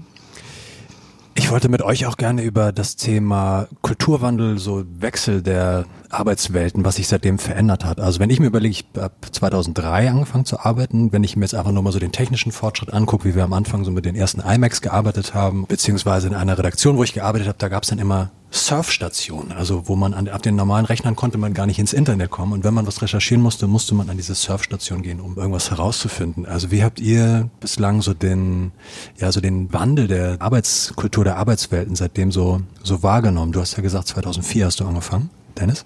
Ich 1.42 1.50
wollte 1.50 1.70
mit 1.70 1.82
euch 1.82 2.06
auch 2.06 2.18
gerne 2.18 2.44
über 2.44 2.72
das 2.72 2.98
Thema 2.98 3.68
Kulturwandel, 3.82 4.60
so 4.60 4.84
Wechsel 5.00 5.42
der 5.42 5.86
Arbeitswelten, 6.12 6.86
was 6.86 6.98
sich 6.98 7.08
seitdem 7.08 7.40
verändert 7.40 7.84
hat. 7.84 8.00
Also 8.00 8.20
wenn 8.20 8.30
ich 8.30 8.40
mir 8.40 8.46
überlege, 8.46 8.72
ich 8.72 8.86
habe 8.96 9.16
2003 9.32 10.12
angefangen 10.12 10.46
zu 10.46 10.60
arbeiten, 10.60 11.12
wenn 11.12 11.24
ich 11.24 11.36
mir 11.36 11.44
jetzt 11.44 11.56
einfach 11.56 11.72
nur 11.72 11.82
mal 11.82 11.92
so 11.92 11.98
den 11.98 12.12
technischen 12.12 12.52
Fortschritt 12.52 12.94
angucke, 12.94 13.26
wie 13.28 13.36
wir 13.36 13.44
am 13.44 13.54
Anfang 13.54 13.84
so 13.84 13.90
mit 13.90 14.06
den 14.06 14.16
ersten 14.16 14.40
iMacs 14.40 14.82
gearbeitet 14.82 15.34
haben, 15.34 15.66
beziehungsweise 15.66 16.28
in 16.28 16.36
einer 16.36 16.60
Redaktion, 16.60 16.96
wo 16.96 17.04
ich 17.04 17.14
gearbeitet 17.14 17.48
habe, 17.48 17.58
da 17.58 17.70
gab 17.70 17.84
es 17.84 17.90
dann 17.90 18.00
immer 18.00 18.30
Surfstationen, 18.54 19.54
also 19.54 19.88
wo 19.88 19.96
man 19.96 20.14
an, 20.14 20.28
auf 20.28 20.42
den 20.42 20.58
normalen 20.58 20.86
Rechnern 20.86 21.16
konnte 21.16 21.38
man 21.38 21.54
gar 21.54 21.66
nicht 21.66 21.80
ins 21.80 21.94
Internet 21.94 22.30
kommen 22.30 22.52
und 22.52 22.66
wenn 22.66 22.74
man 22.74 22.86
was 22.86 23.02
recherchieren 23.02 23.42
musste, 23.42 23.66
musste 23.66 23.96
man 23.96 24.10
an 24.10 24.18
diese 24.18 24.36
Surfstation 24.36 25.02
gehen, 25.02 25.22
um 25.22 25.38
irgendwas 25.38 25.72
herauszufinden. 25.72 26.46
Also 26.46 26.70
wie 26.70 26.84
habt 26.84 27.00
ihr 27.00 27.50
bislang 27.62 28.02
so 28.02 28.14
den, 28.14 28.74
ja, 29.18 29.32
so 29.32 29.40
den 29.40 29.72
Wandel 29.72 30.10
der 30.10 30.42
Arbeitskultur 30.42 31.24
der 31.24 31.38
Arbeitswelten 31.38 31.96
seitdem 31.96 32.34
so, 32.34 32.62
so 32.84 33.04
wahrgenommen? 33.04 33.54
Du 33.54 33.62
hast 33.62 33.78
ja 33.78 33.82
gesagt, 33.82 34.10
2004 34.10 34.66
hast 34.66 34.82
du 34.82 34.86
angefangen. 34.86 35.30
Dennis? 35.58 35.86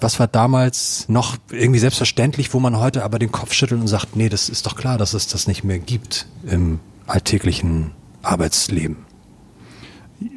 Was 0.00 0.18
war 0.18 0.26
damals 0.26 1.08
noch 1.08 1.36
irgendwie 1.50 1.80
selbstverständlich, 1.80 2.52
wo 2.54 2.60
man 2.60 2.78
heute 2.78 3.04
aber 3.04 3.18
den 3.18 3.32
Kopf 3.32 3.52
schüttelt 3.52 3.80
und 3.80 3.88
sagt, 3.88 4.16
nee, 4.16 4.28
das 4.28 4.48
ist 4.48 4.66
doch 4.66 4.76
klar, 4.76 4.98
dass 4.98 5.14
es 5.14 5.28
das 5.28 5.46
nicht 5.46 5.64
mehr 5.64 5.78
gibt 5.78 6.26
im 6.44 6.80
alltäglichen 7.06 7.92
Arbeitsleben? 8.22 9.11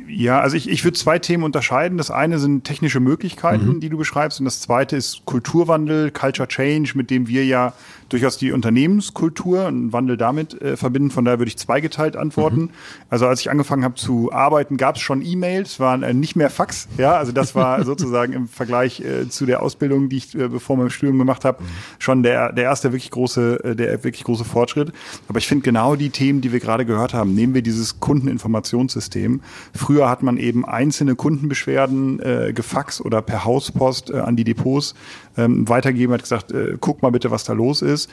Ja, 0.07 0.39
also 0.39 0.55
ich, 0.55 0.69
ich 0.69 0.83
würde 0.83 0.97
zwei 0.97 1.19
Themen 1.19 1.43
unterscheiden. 1.43 1.97
Das 1.97 2.11
eine 2.11 2.39
sind 2.39 2.63
technische 2.63 2.99
Möglichkeiten, 2.99 3.67
mhm. 3.67 3.79
die 3.79 3.89
du 3.89 3.97
beschreibst, 3.97 4.39
und 4.39 4.45
das 4.45 4.61
zweite 4.61 4.95
ist 4.95 5.25
Kulturwandel, 5.25 6.11
Culture 6.11 6.47
Change, 6.47 6.91
mit 6.95 7.09
dem 7.09 7.27
wir 7.27 7.45
ja 7.45 7.73
durchaus 8.09 8.37
die 8.37 8.51
Unternehmenskultur 8.51 9.65
und 9.65 9.91
Wandel 9.91 10.17
damit 10.17 10.61
äh, 10.61 10.77
verbinden. 10.77 11.11
Von 11.11 11.25
daher 11.25 11.39
würde 11.39 11.49
ich 11.49 11.57
zweigeteilt 11.57 12.15
antworten. 12.15 12.61
Mhm. 12.61 12.69
Also 13.09 13.27
als 13.27 13.41
ich 13.41 13.49
angefangen 13.49 13.83
habe 13.83 13.95
zu 13.95 14.31
arbeiten, 14.31 14.77
gab 14.77 14.95
es 14.95 15.01
schon 15.01 15.23
E-Mails, 15.23 15.79
waren 15.79 16.03
äh, 16.03 16.13
nicht 16.13 16.35
mehr 16.35 16.49
Fax. 16.49 16.87
Ja, 16.97 17.15
also 17.15 17.31
das 17.31 17.55
war 17.55 17.83
sozusagen 17.85 18.33
im 18.33 18.47
Vergleich 18.47 19.01
äh, 19.01 19.27
zu 19.27 19.45
der 19.45 19.61
Ausbildung, 19.63 20.09
die 20.09 20.17
ich 20.17 20.35
äh, 20.35 20.47
bevor 20.47 20.77
mein 20.77 20.89
Studium 20.89 21.17
gemacht 21.17 21.45
habe, 21.45 21.63
mhm. 21.63 21.67
schon 21.99 22.23
der 22.23 22.51
der 22.51 22.65
erste 22.65 22.91
wirklich 22.91 23.11
große 23.11 23.63
äh, 23.63 23.75
der 23.75 24.03
wirklich 24.03 24.23
große 24.23 24.45
Fortschritt. 24.45 24.91
Aber 25.27 25.39
ich 25.39 25.47
finde 25.47 25.63
genau 25.63 25.95
die 25.95 26.09
Themen, 26.09 26.41
die 26.41 26.51
wir 26.51 26.59
gerade 26.59 26.85
gehört 26.85 27.13
haben, 27.13 27.33
nehmen 27.33 27.53
wir 27.53 27.63
dieses 27.63 27.99
Kundeninformationssystem. 27.99 29.41
Früher 29.73 29.94
hat 30.03 30.23
man 30.23 30.37
eben 30.37 30.65
einzelne 30.65 31.15
Kundenbeschwerden 31.15 32.19
äh, 32.19 32.53
gefaxt 32.53 33.01
oder 33.01 33.21
per 33.21 33.45
Hauspost 33.45 34.09
äh, 34.09 34.17
an 34.17 34.35
die 34.35 34.43
Depots 34.43 34.95
ähm, 35.37 35.67
weitergegeben, 35.67 36.13
hat 36.13 36.21
gesagt, 36.21 36.51
äh, 36.51 36.77
guck 36.79 37.01
mal 37.01 37.11
bitte, 37.11 37.31
was 37.31 37.43
da 37.43 37.53
los 37.53 37.81
ist. 37.81 38.09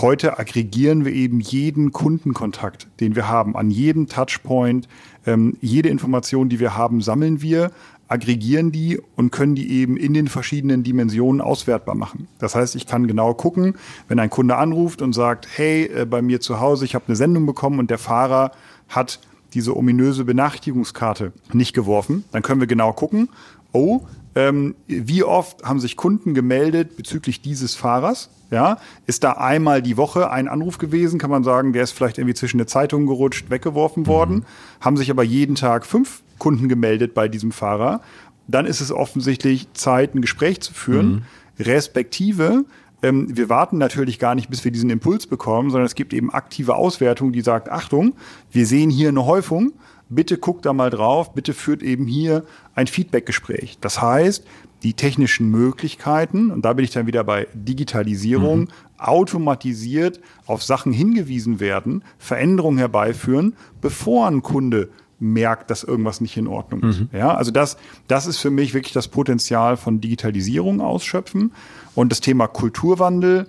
Heute 0.00 0.38
aggregieren 0.38 1.04
wir 1.04 1.12
eben 1.12 1.40
jeden 1.40 1.92
Kundenkontakt, 1.92 2.86
den 3.00 3.14
wir 3.14 3.28
haben, 3.28 3.56
an 3.56 3.70
jedem 3.70 4.08
Touchpoint. 4.08 4.88
Ähm, 5.26 5.56
jede 5.60 5.88
Information, 5.88 6.48
die 6.48 6.60
wir 6.60 6.76
haben, 6.76 7.00
sammeln 7.00 7.42
wir 7.42 7.70
aggregieren 8.08 8.70
die 8.70 9.00
und 9.16 9.32
können 9.32 9.54
die 9.54 9.70
eben 9.70 9.96
in 9.96 10.14
den 10.14 10.28
verschiedenen 10.28 10.82
Dimensionen 10.82 11.40
auswertbar 11.40 11.94
machen. 11.94 12.28
Das 12.38 12.54
heißt, 12.54 12.76
ich 12.76 12.86
kann 12.86 13.06
genau 13.06 13.34
gucken, 13.34 13.74
wenn 14.08 14.18
ein 14.18 14.30
Kunde 14.30 14.56
anruft 14.56 15.02
und 15.02 15.12
sagt, 15.12 15.48
hey, 15.56 15.84
äh, 15.86 16.04
bei 16.04 16.22
mir 16.22 16.40
zu 16.40 16.60
Hause, 16.60 16.84
ich 16.84 16.94
habe 16.94 17.06
eine 17.08 17.16
Sendung 17.16 17.46
bekommen 17.46 17.78
und 17.78 17.90
der 17.90 17.98
Fahrer 17.98 18.52
hat 18.88 19.18
diese 19.56 19.74
ominöse 19.74 20.26
Benachrichtigungskarte 20.26 21.32
nicht 21.54 21.74
geworfen, 21.74 22.24
dann 22.30 22.42
können 22.42 22.60
wir 22.60 22.66
genau 22.66 22.92
gucken, 22.92 23.30
oh, 23.72 24.02
ähm, 24.34 24.74
wie 24.86 25.24
oft 25.24 25.64
haben 25.64 25.80
sich 25.80 25.96
Kunden 25.96 26.34
gemeldet 26.34 26.98
bezüglich 26.98 27.40
dieses 27.40 27.74
Fahrers? 27.74 28.28
Ja, 28.50 28.76
ist 29.06 29.24
da 29.24 29.32
einmal 29.32 29.80
die 29.80 29.96
Woche 29.96 30.30
ein 30.30 30.46
Anruf 30.46 30.76
gewesen? 30.76 31.18
Kann 31.18 31.30
man 31.30 31.42
sagen, 31.42 31.72
der 31.72 31.82
ist 31.82 31.92
vielleicht 31.92 32.18
irgendwie 32.18 32.34
zwischen 32.34 32.58
eine 32.58 32.66
Zeitung 32.66 33.06
gerutscht, 33.06 33.50
weggeworfen 33.50 34.02
mhm. 34.02 34.06
worden? 34.06 34.44
Haben 34.80 34.98
sich 34.98 35.10
aber 35.10 35.24
jeden 35.24 35.54
Tag 35.56 35.86
fünf 35.86 36.22
Kunden 36.38 36.68
gemeldet 36.68 37.14
bei 37.14 37.28
diesem 37.28 37.50
Fahrer? 37.50 38.02
Dann 38.46 38.66
ist 38.66 38.82
es 38.82 38.92
offensichtlich 38.92 39.72
Zeit, 39.72 40.14
ein 40.14 40.20
Gespräch 40.20 40.60
zu 40.60 40.74
führen. 40.74 41.08
Mhm. 41.08 41.22
Respektive, 41.64 42.66
ähm, 43.02 43.36
wir 43.36 43.48
warten 43.48 43.78
natürlich 43.78 44.18
gar 44.18 44.34
nicht, 44.34 44.48
bis 44.48 44.64
wir 44.64 44.72
diesen 44.72 44.90
Impuls 44.90 45.26
bekommen, 45.26 45.70
sondern 45.70 45.86
es 45.86 45.94
gibt 45.94 46.14
eben 46.14 46.32
aktive 46.32 46.76
Auswertung, 46.76 47.32
die 47.32 47.42
sagt, 47.42 47.70
Achtung, 47.70 48.14
wir 48.50 48.66
sehen 48.66 48.90
hier 48.90 49.08
eine 49.08 49.26
Häufung 49.26 49.72
bitte 50.08 50.38
guckt 50.38 50.66
da 50.66 50.72
mal 50.72 50.90
drauf, 50.90 51.34
bitte 51.34 51.52
führt 51.52 51.82
eben 51.82 52.06
hier 52.06 52.44
ein 52.74 52.86
Feedbackgespräch. 52.86 53.78
Das 53.80 54.00
heißt, 54.00 54.44
die 54.82 54.94
technischen 54.94 55.50
Möglichkeiten, 55.50 56.50
und 56.50 56.64
da 56.64 56.72
bin 56.74 56.84
ich 56.84 56.90
dann 56.90 57.06
wieder 57.06 57.24
bei 57.24 57.48
Digitalisierung, 57.54 58.60
mhm. 58.60 58.68
automatisiert 58.98 60.20
auf 60.46 60.62
Sachen 60.62 60.92
hingewiesen 60.92 61.60
werden, 61.60 62.04
Veränderungen 62.18 62.78
herbeiführen, 62.78 63.54
bevor 63.80 64.28
ein 64.28 64.42
Kunde 64.42 64.90
merkt, 65.18 65.70
dass 65.70 65.82
irgendwas 65.82 66.20
nicht 66.20 66.36
in 66.36 66.46
Ordnung 66.46 66.82
ist. 66.82 67.00
Mhm. 67.00 67.08
Ja, 67.12 67.34
also 67.34 67.50
das, 67.50 67.76
das 68.06 68.26
ist 68.26 68.38
für 68.38 68.50
mich 68.50 68.74
wirklich 68.74 68.92
das 68.92 69.08
Potenzial 69.08 69.76
von 69.76 70.00
Digitalisierung 70.00 70.80
ausschöpfen. 70.80 71.52
Und 71.94 72.12
das 72.12 72.20
Thema 72.20 72.46
Kulturwandel, 72.46 73.48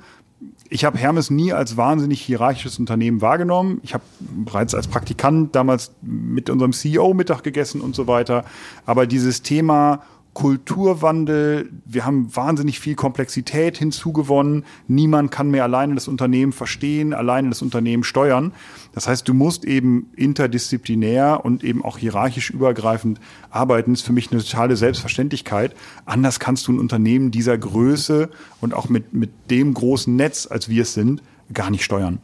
ich 0.69 0.85
habe 0.85 0.97
Hermes 0.97 1.29
nie 1.29 1.53
als 1.53 1.77
wahnsinnig 1.77 2.21
hierarchisches 2.21 2.79
Unternehmen 2.79 3.21
wahrgenommen. 3.21 3.79
Ich 3.83 3.93
habe 3.93 4.03
bereits 4.19 4.75
als 4.75 4.87
Praktikant 4.87 5.55
damals 5.55 5.91
mit 6.01 6.49
unserem 6.49 6.73
CEO 6.73 7.13
Mittag 7.13 7.43
gegessen 7.43 7.81
und 7.81 7.95
so 7.95 8.07
weiter. 8.07 8.45
Aber 8.85 9.07
dieses 9.07 9.41
Thema 9.41 10.03
Kulturwandel, 10.37 11.67
wir 11.83 12.05
haben 12.05 12.35
wahnsinnig 12.35 12.79
viel 12.79 12.93
Komplexität 12.93 13.75
hinzugewonnen. 13.75 14.65
Niemand 14.87 15.31
kann 15.31 15.49
mehr 15.49 15.63
alleine 15.63 15.95
das 15.95 16.07
Unternehmen 16.07 16.51
verstehen, 16.51 17.15
alleine 17.15 17.49
das 17.49 17.63
Unternehmen 17.63 18.03
steuern. 18.03 18.53
Das 18.93 19.07
heißt, 19.07 19.27
du 19.27 19.33
musst 19.33 19.65
eben 19.65 20.11
interdisziplinär 20.15 21.43
und 21.43 21.63
eben 21.63 21.83
auch 21.83 21.97
hierarchisch 21.97 22.51
übergreifend 22.51 23.19
arbeiten. 23.49 23.93
Das 23.93 24.01
ist 24.01 24.05
für 24.05 24.13
mich 24.13 24.31
eine 24.31 24.43
totale 24.43 24.75
Selbstverständlichkeit. 24.75 25.75
Anders 26.05 26.39
kannst 26.39 26.67
du 26.67 26.73
ein 26.73 26.79
Unternehmen 26.79 27.31
dieser 27.31 27.57
Größe 27.57 28.29
und 28.61 28.75
auch 28.75 28.89
mit, 28.89 29.15
mit 29.15 29.31
dem 29.49 29.73
großen 29.73 30.15
Netz, 30.15 30.45
als 30.45 30.69
wir 30.69 30.83
es 30.83 30.93
sind, 30.93 31.23
gar 31.51 31.71
nicht 31.71 31.83
steuern. 31.83 32.19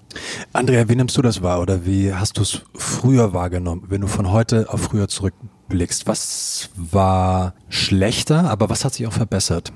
Andrea, 0.52 0.88
wie 0.88 0.95
nimmst 0.95 1.17
du 1.17 1.23
das 1.23 1.41
wahr 1.41 1.60
oder 1.62 1.84
wie 1.88 2.13
hast 2.13 2.38
du 2.38 2.43
es 2.43 2.62
früher 2.76 3.34
wahrgenommen, 3.34 3.86
wenn 3.89 4.02
du 4.02 4.08
von 4.08 4.32
heute 4.32 4.71
auf 4.71 4.82
früher 4.82 5.08
zurück 5.08 5.34
zurückblickst, 5.74 6.08
was 6.08 6.70
war 6.76 7.54
schlechter, 7.70 8.50
aber 8.50 8.70
was 8.70 8.86
hat 8.86 8.94
sich 8.94 9.08
auch 9.08 9.14
verbessert? 9.14 9.74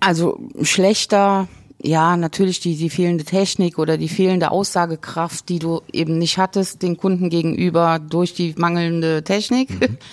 Also 0.00 0.38
schlechter, 0.62 1.48
ja, 1.82 2.16
natürlich 2.16 2.60
die, 2.60 2.76
die 2.76 2.90
fehlende 2.90 3.24
Technik 3.24 3.78
oder 3.78 3.96
die 3.96 4.08
fehlende 4.08 4.50
Aussagekraft, 4.50 5.48
die 5.48 5.58
du 5.58 5.80
eben 5.92 6.18
nicht 6.18 6.38
hattest 6.38 6.82
den 6.82 6.96
Kunden 6.96 7.30
gegenüber 7.30 7.98
durch 7.98 8.34
die 8.34 8.54
mangelnde 8.56 9.24
Technik. 9.24 9.70
Mhm. 9.70 9.98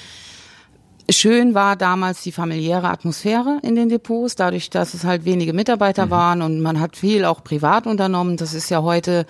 Schön 1.10 1.54
war 1.54 1.76
damals 1.76 2.22
die 2.22 2.32
familiäre 2.32 2.88
Atmosphäre 2.88 3.60
in 3.64 3.76
den 3.76 3.90
Depots, 3.90 4.36
dadurch, 4.36 4.70
dass 4.70 4.94
es 4.94 5.04
halt 5.04 5.26
wenige 5.26 5.52
Mitarbeiter 5.52 6.06
mhm. 6.06 6.12
waren 6.12 6.42
und 6.42 6.62
man 6.62 6.80
hat 6.80 6.96
viel 6.96 7.26
auch 7.26 7.44
privat 7.44 7.86
unternommen. 7.86 8.38
Das 8.38 8.54
ist 8.54 8.70
ja 8.70 8.82
heute 8.82 9.26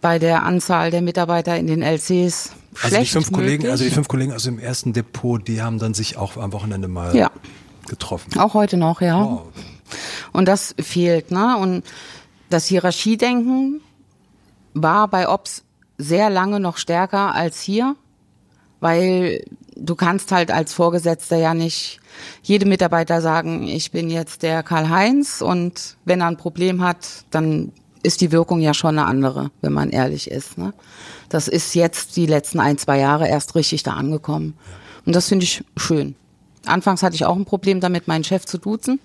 bei 0.00 0.18
der 0.18 0.44
Anzahl 0.44 0.90
der 0.90 1.02
Mitarbeiter 1.02 1.56
in 1.56 1.66
den 1.66 1.82
LCs 1.82 2.50
also 2.82 2.96
die 2.98 3.06
fünf 3.06 3.32
Kollegen, 3.32 3.68
also 3.68 3.84
die 3.84 3.90
fünf 3.90 4.08
Kollegen 4.08 4.32
aus 4.32 4.44
dem 4.44 4.58
ersten 4.58 4.92
Depot, 4.92 5.46
die 5.46 5.60
haben 5.60 5.78
dann 5.78 5.94
sich 5.94 6.16
auch 6.16 6.36
am 6.36 6.52
Wochenende 6.52 6.88
mal 6.88 7.14
ja. 7.14 7.30
getroffen. 7.88 8.38
Auch 8.38 8.54
heute 8.54 8.76
noch, 8.76 9.00
ja. 9.00 9.22
Oh. 9.22 9.42
Und 10.32 10.46
das 10.46 10.74
fehlt, 10.80 11.30
ne? 11.30 11.56
Und 11.56 11.82
das 12.48 12.66
Hierarchiedenken 12.66 13.80
war 14.72 15.08
bei 15.08 15.28
Ops 15.28 15.64
sehr 15.98 16.30
lange 16.30 16.60
noch 16.60 16.76
stärker 16.76 17.34
als 17.34 17.60
hier, 17.60 17.96
weil 18.78 19.44
du 19.76 19.94
kannst 19.96 20.32
halt 20.32 20.50
als 20.50 20.72
Vorgesetzter 20.72 21.36
ja 21.36 21.54
nicht 21.54 22.00
jedem 22.42 22.68
Mitarbeiter 22.68 23.20
sagen, 23.20 23.66
ich 23.66 23.90
bin 23.90 24.10
jetzt 24.10 24.42
der 24.42 24.62
Karl-Heinz 24.62 25.40
und 25.40 25.96
wenn 26.04 26.20
er 26.20 26.28
ein 26.28 26.36
Problem 26.36 26.82
hat, 26.82 27.24
dann 27.30 27.72
ist 28.02 28.20
die 28.20 28.32
Wirkung 28.32 28.60
ja 28.60 28.74
schon 28.74 28.98
eine 28.98 29.06
andere, 29.06 29.50
wenn 29.60 29.72
man 29.72 29.90
ehrlich 29.90 30.30
ist. 30.30 30.58
Ne? 30.58 30.72
Das 31.28 31.48
ist 31.48 31.74
jetzt 31.74 32.16
die 32.16 32.26
letzten 32.26 32.60
ein, 32.60 32.78
zwei 32.78 32.98
Jahre 32.98 33.28
erst 33.28 33.54
richtig 33.54 33.82
da 33.82 33.92
angekommen. 33.92 34.54
Und 35.06 35.14
das 35.14 35.28
finde 35.28 35.44
ich 35.44 35.64
schön. 35.76 36.14
Anfangs 36.66 37.02
hatte 37.02 37.14
ich 37.14 37.24
auch 37.24 37.36
ein 37.36 37.44
Problem 37.44 37.80
damit, 37.80 38.08
meinen 38.08 38.24
Chef 38.24 38.44
zu 38.44 38.58
duzen. 38.58 39.00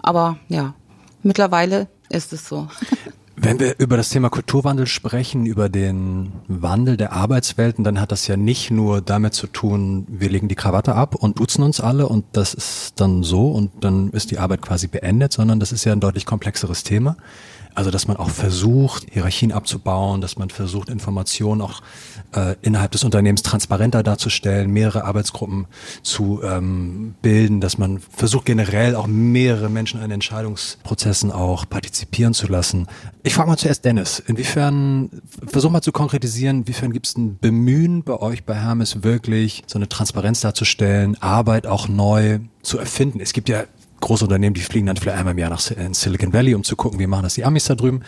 Aber 0.00 0.38
ja, 0.48 0.74
mittlerweile 1.22 1.88
ist 2.08 2.32
es 2.32 2.48
so. 2.48 2.68
Wenn 3.42 3.58
wir 3.58 3.78
über 3.78 3.96
das 3.96 4.10
Thema 4.10 4.28
Kulturwandel 4.28 4.86
sprechen, 4.86 5.46
über 5.46 5.70
den 5.70 6.30
Wandel 6.46 6.98
der 6.98 7.12
Arbeitswelten, 7.12 7.84
dann 7.84 7.98
hat 7.98 8.12
das 8.12 8.26
ja 8.26 8.36
nicht 8.36 8.70
nur 8.70 9.00
damit 9.00 9.32
zu 9.32 9.46
tun, 9.46 10.06
wir 10.10 10.28
legen 10.28 10.48
die 10.48 10.56
Krawatte 10.56 10.94
ab 10.94 11.14
und 11.14 11.38
duzen 11.38 11.62
uns 11.62 11.80
alle 11.80 12.06
und 12.06 12.26
das 12.32 12.52
ist 12.52 13.00
dann 13.00 13.22
so 13.22 13.50
und 13.50 13.70
dann 13.82 14.10
ist 14.10 14.30
die 14.30 14.38
Arbeit 14.38 14.60
quasi 14.60 14.88
beendet, 14.88 15.32
sondern 15.32 15.58
das 15.58 15.72
ist 15.72 15.86
ja 15.86 15.92
ein 15.92 16.00
deutlich 16.00 16.26
komplexeres 16.26 16.82
Thema. 16.82 17.16
Also 17.74 17.90
dass 17.90 18.08
man 18.08 18.16
auch 18.16 18.30
versucht, 18.30 19.06
Hierarchien 19.10 19.52
abzubauen, 19.52 20.20
dass 20.20 20.36
man 20.36 20.50
versucht, 20.50 20.88
Informationen 20.88 21.60
auch 21.60 21.82
äh, 22.34 22.56
innerhalb 22.62 22.92
des 22.92 23.04
Unternehmens 23.04 23.42
transparenter 23.42 24.02
darzustellen, 24.02 24.70
mehrere 24.70 25.04
Arbeitsgruppen 25.04 25.66
zu 26.02 26.40
ähm, 26.42 27.14
bilden, 27.22 27.60
dass 27.60 27.78
man 27.78 27.98
versucht 27.98 28.46
generell 28.46 28.94
auch 28.94 29.06
mehrere 29.06 29.68
Menschen 29.68 30.00
an 30.00 30.10
Entscheidungsprozessen 30.10 31.32
auch 31.32 31.68
partizipieren 31.68 32.34
zu 32.34 32.46
lassen. 32.46 32.86
Ich 33.22 33.34
frage 33.34 33.48
mal 33.48 33.56
zuerst 33.56 33.84
Dennis, 33.84 34.18
inwiefern, 34.18 35.10
versuch 35.46 35.70
mal 35.70 35.82
zu 35.82 35.92
konkretisieren, 35.92 36.60
inwiefern 36.60 36.92
gibt 36.92 37.06
es 37.06 37.16
ein 37.16 37.38
Bemühen 37.38 38.02
bei 38.02 38.18
euch 38.18 38.44
bei 38.44 38.54
Hermes 38.54 39.02
wirklich, 39.02 39.62
so 39.66 39.78
eine 39.78 39.88
Transparenz 39.88 40.40
darzustellen, 40.40 41.20
Arbeit 41.20 41.66
auch 41.66 41.88
neu 41.88 42.40
zu 42.62 42.78
erfinden? 42.78 43.20
Es 43.20 43.32
gibt 43.32 43.48
ja 43.48 43.64
große 44.00 44.24
Unternehmen, 44.24 44.54
die 44.54 44.60
fliegen 44.60 44.86
dann 44.86 44.96
vielleicht 44.96 45.18
einmal 45.18 45.32
im 45.32 45.38
Jahr 45.38 45.50
nach 45.50 45.60
Silicon 45.60 46.32
Valley, 46.32 46.54
um 46.54 46.64
zu 46.64 46.76
gucken, 46.76 46.98
wie 46.98 47.06
machen 47.06 47.22
das 47.24 47.34
die 47.34 47.44
Amis 47.44 47.64
da 47.64 47.74
drüben. 47.74 48.02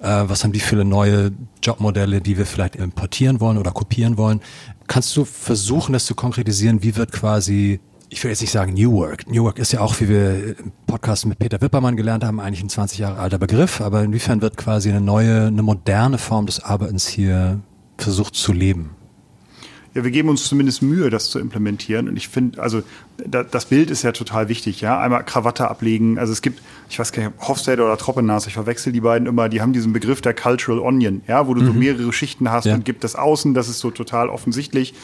Äh, 0.00 0.24
was 0.26 0.44
haben 0.44 0.52
die 0.52 0.60
für 0.60 0.84
neue 0.84 1.32
Jobmodelle, 1.62 2.20
die 2.20 2.38
wir 2.38 2.46
vielleicht 2.46 2.76
importieren 2.76 3.40
wollen 3.40 3.58
oder 3.58 3.72
kopieren 3.72 4.16
wollen? 4.16 4.40
Kannst 4.86 5.16
du 5.16 5.24
versuchen, 5.24 5.92
das 5.92 6.06
zu 6.06 6.14
konkretisieren? 6.14 6.82
Wie 6.82 6.96
wird 6.96 7.12
quasi 7.12 7.80
ich 8.10 8.24
will 8.24 8.30
jetzt 8.30 8.40
nicht 8.40 8.52
sagen 8.52 8.72
New 8.72 8.92
Work. 8.92 9.30
New 9.30 9.44
Work 9.44 9.58
ist 9.58 9.72
ja 9.72 9.80
auch, 9.80 10.00
wie 10.00 10.08
wir 10.08 10.58
im 10.58 10.72
Podcast 10.86 11.26
mit 11.26 11.38
Peter 11.38 11.60
Wippermann 11.60 11.94
gelernt 11.94 12.24
haben, 12.24 12.40
eigentlich 12.40 12.62
ein 12.62 12.70
20 12.70 12.98
Jahre 12.98 13.18
alter 13.18 13.38
Begriff. 13.38 13.82
Aber 13.82 14.02
inwiefern 14.02 14.40
wird 14.40 14.56
quasi 14.56 14.88
eine 14.88 15.02
neue, 15.02 15.48
eine 15.48 15.62
moderne 15.62 16.16
Form 16.16 16.46
des 16.46 16.60
Arbeitens 16.60 17.06
hier 17.06 17.60
versucht 17.98 18.34
zu 18.34 18.52
leben? 18.52 18.96
Ja, 19.98 20.04
wir 20.04 20.12
geben 20.12 20.28
uns 20.28 20.44
zumindest 20.44 20.80
Mühe, 20.80 21.10
das 21.10 21.28
zu 21.28 21.40
implementieren. 21.40 22.08
Und 22.08 22.16
ich 22.16 22.28
finde, 22.28 22.62
also 22.62 22.82
da, 23.26 23.42
das 23.42 23.66
Bild 23.66 23.90
ist 23.90 24.02
ja 24.04 24.12
total 24.12 24.48
wichtig, 24.48 24.80
ja. 24.80 25.00
Einmal 25.00 25.24
Krawatte 25.24 25.68
ablegen. 25.68 26.20
Also 26.20 26.32
es 26.32 26.40
gibt, 26.40 26.62
ich 26.88 27.00
weiß 27.00 27.10
gar 27.10 27.24
nicht, 27.24 27.40
Hofstede 27.40 27.82
oder 27.82 27.96
Troppenas, 27.96 28.46
ich 28.46 28.52
verwechsel 28.52 28.92
die 28.92 29.00
beiden 29.00 29.26
immer, 29.26 29.48
die 29.48 29.60
haben 29.60 29.72
diesen 29.72 29.92
Begriff 29.92 30.20
der 30.20 30.34
Cultural 30.34 30.78
Onion, 30.78 31.22
ja, 31.26 31.48
wo 31.48 31.54
du 31.54 31.62
mhm. 31.62 31.66
so 31.66 31.72
mehrere 31.72 32.12
Schichten 32.12 32.48
hast 32.50 32.66
ja. 32.66 32.74
und 32.74 32.84
gibt 32.84 33.02
das 33.02 33.16
Außen, 33.16 33.54
das 33.54 33.68
ist 33.68 33.80
so 33.80 33.90
total 33.90 34.28
offensichtlich. 34.28 34.94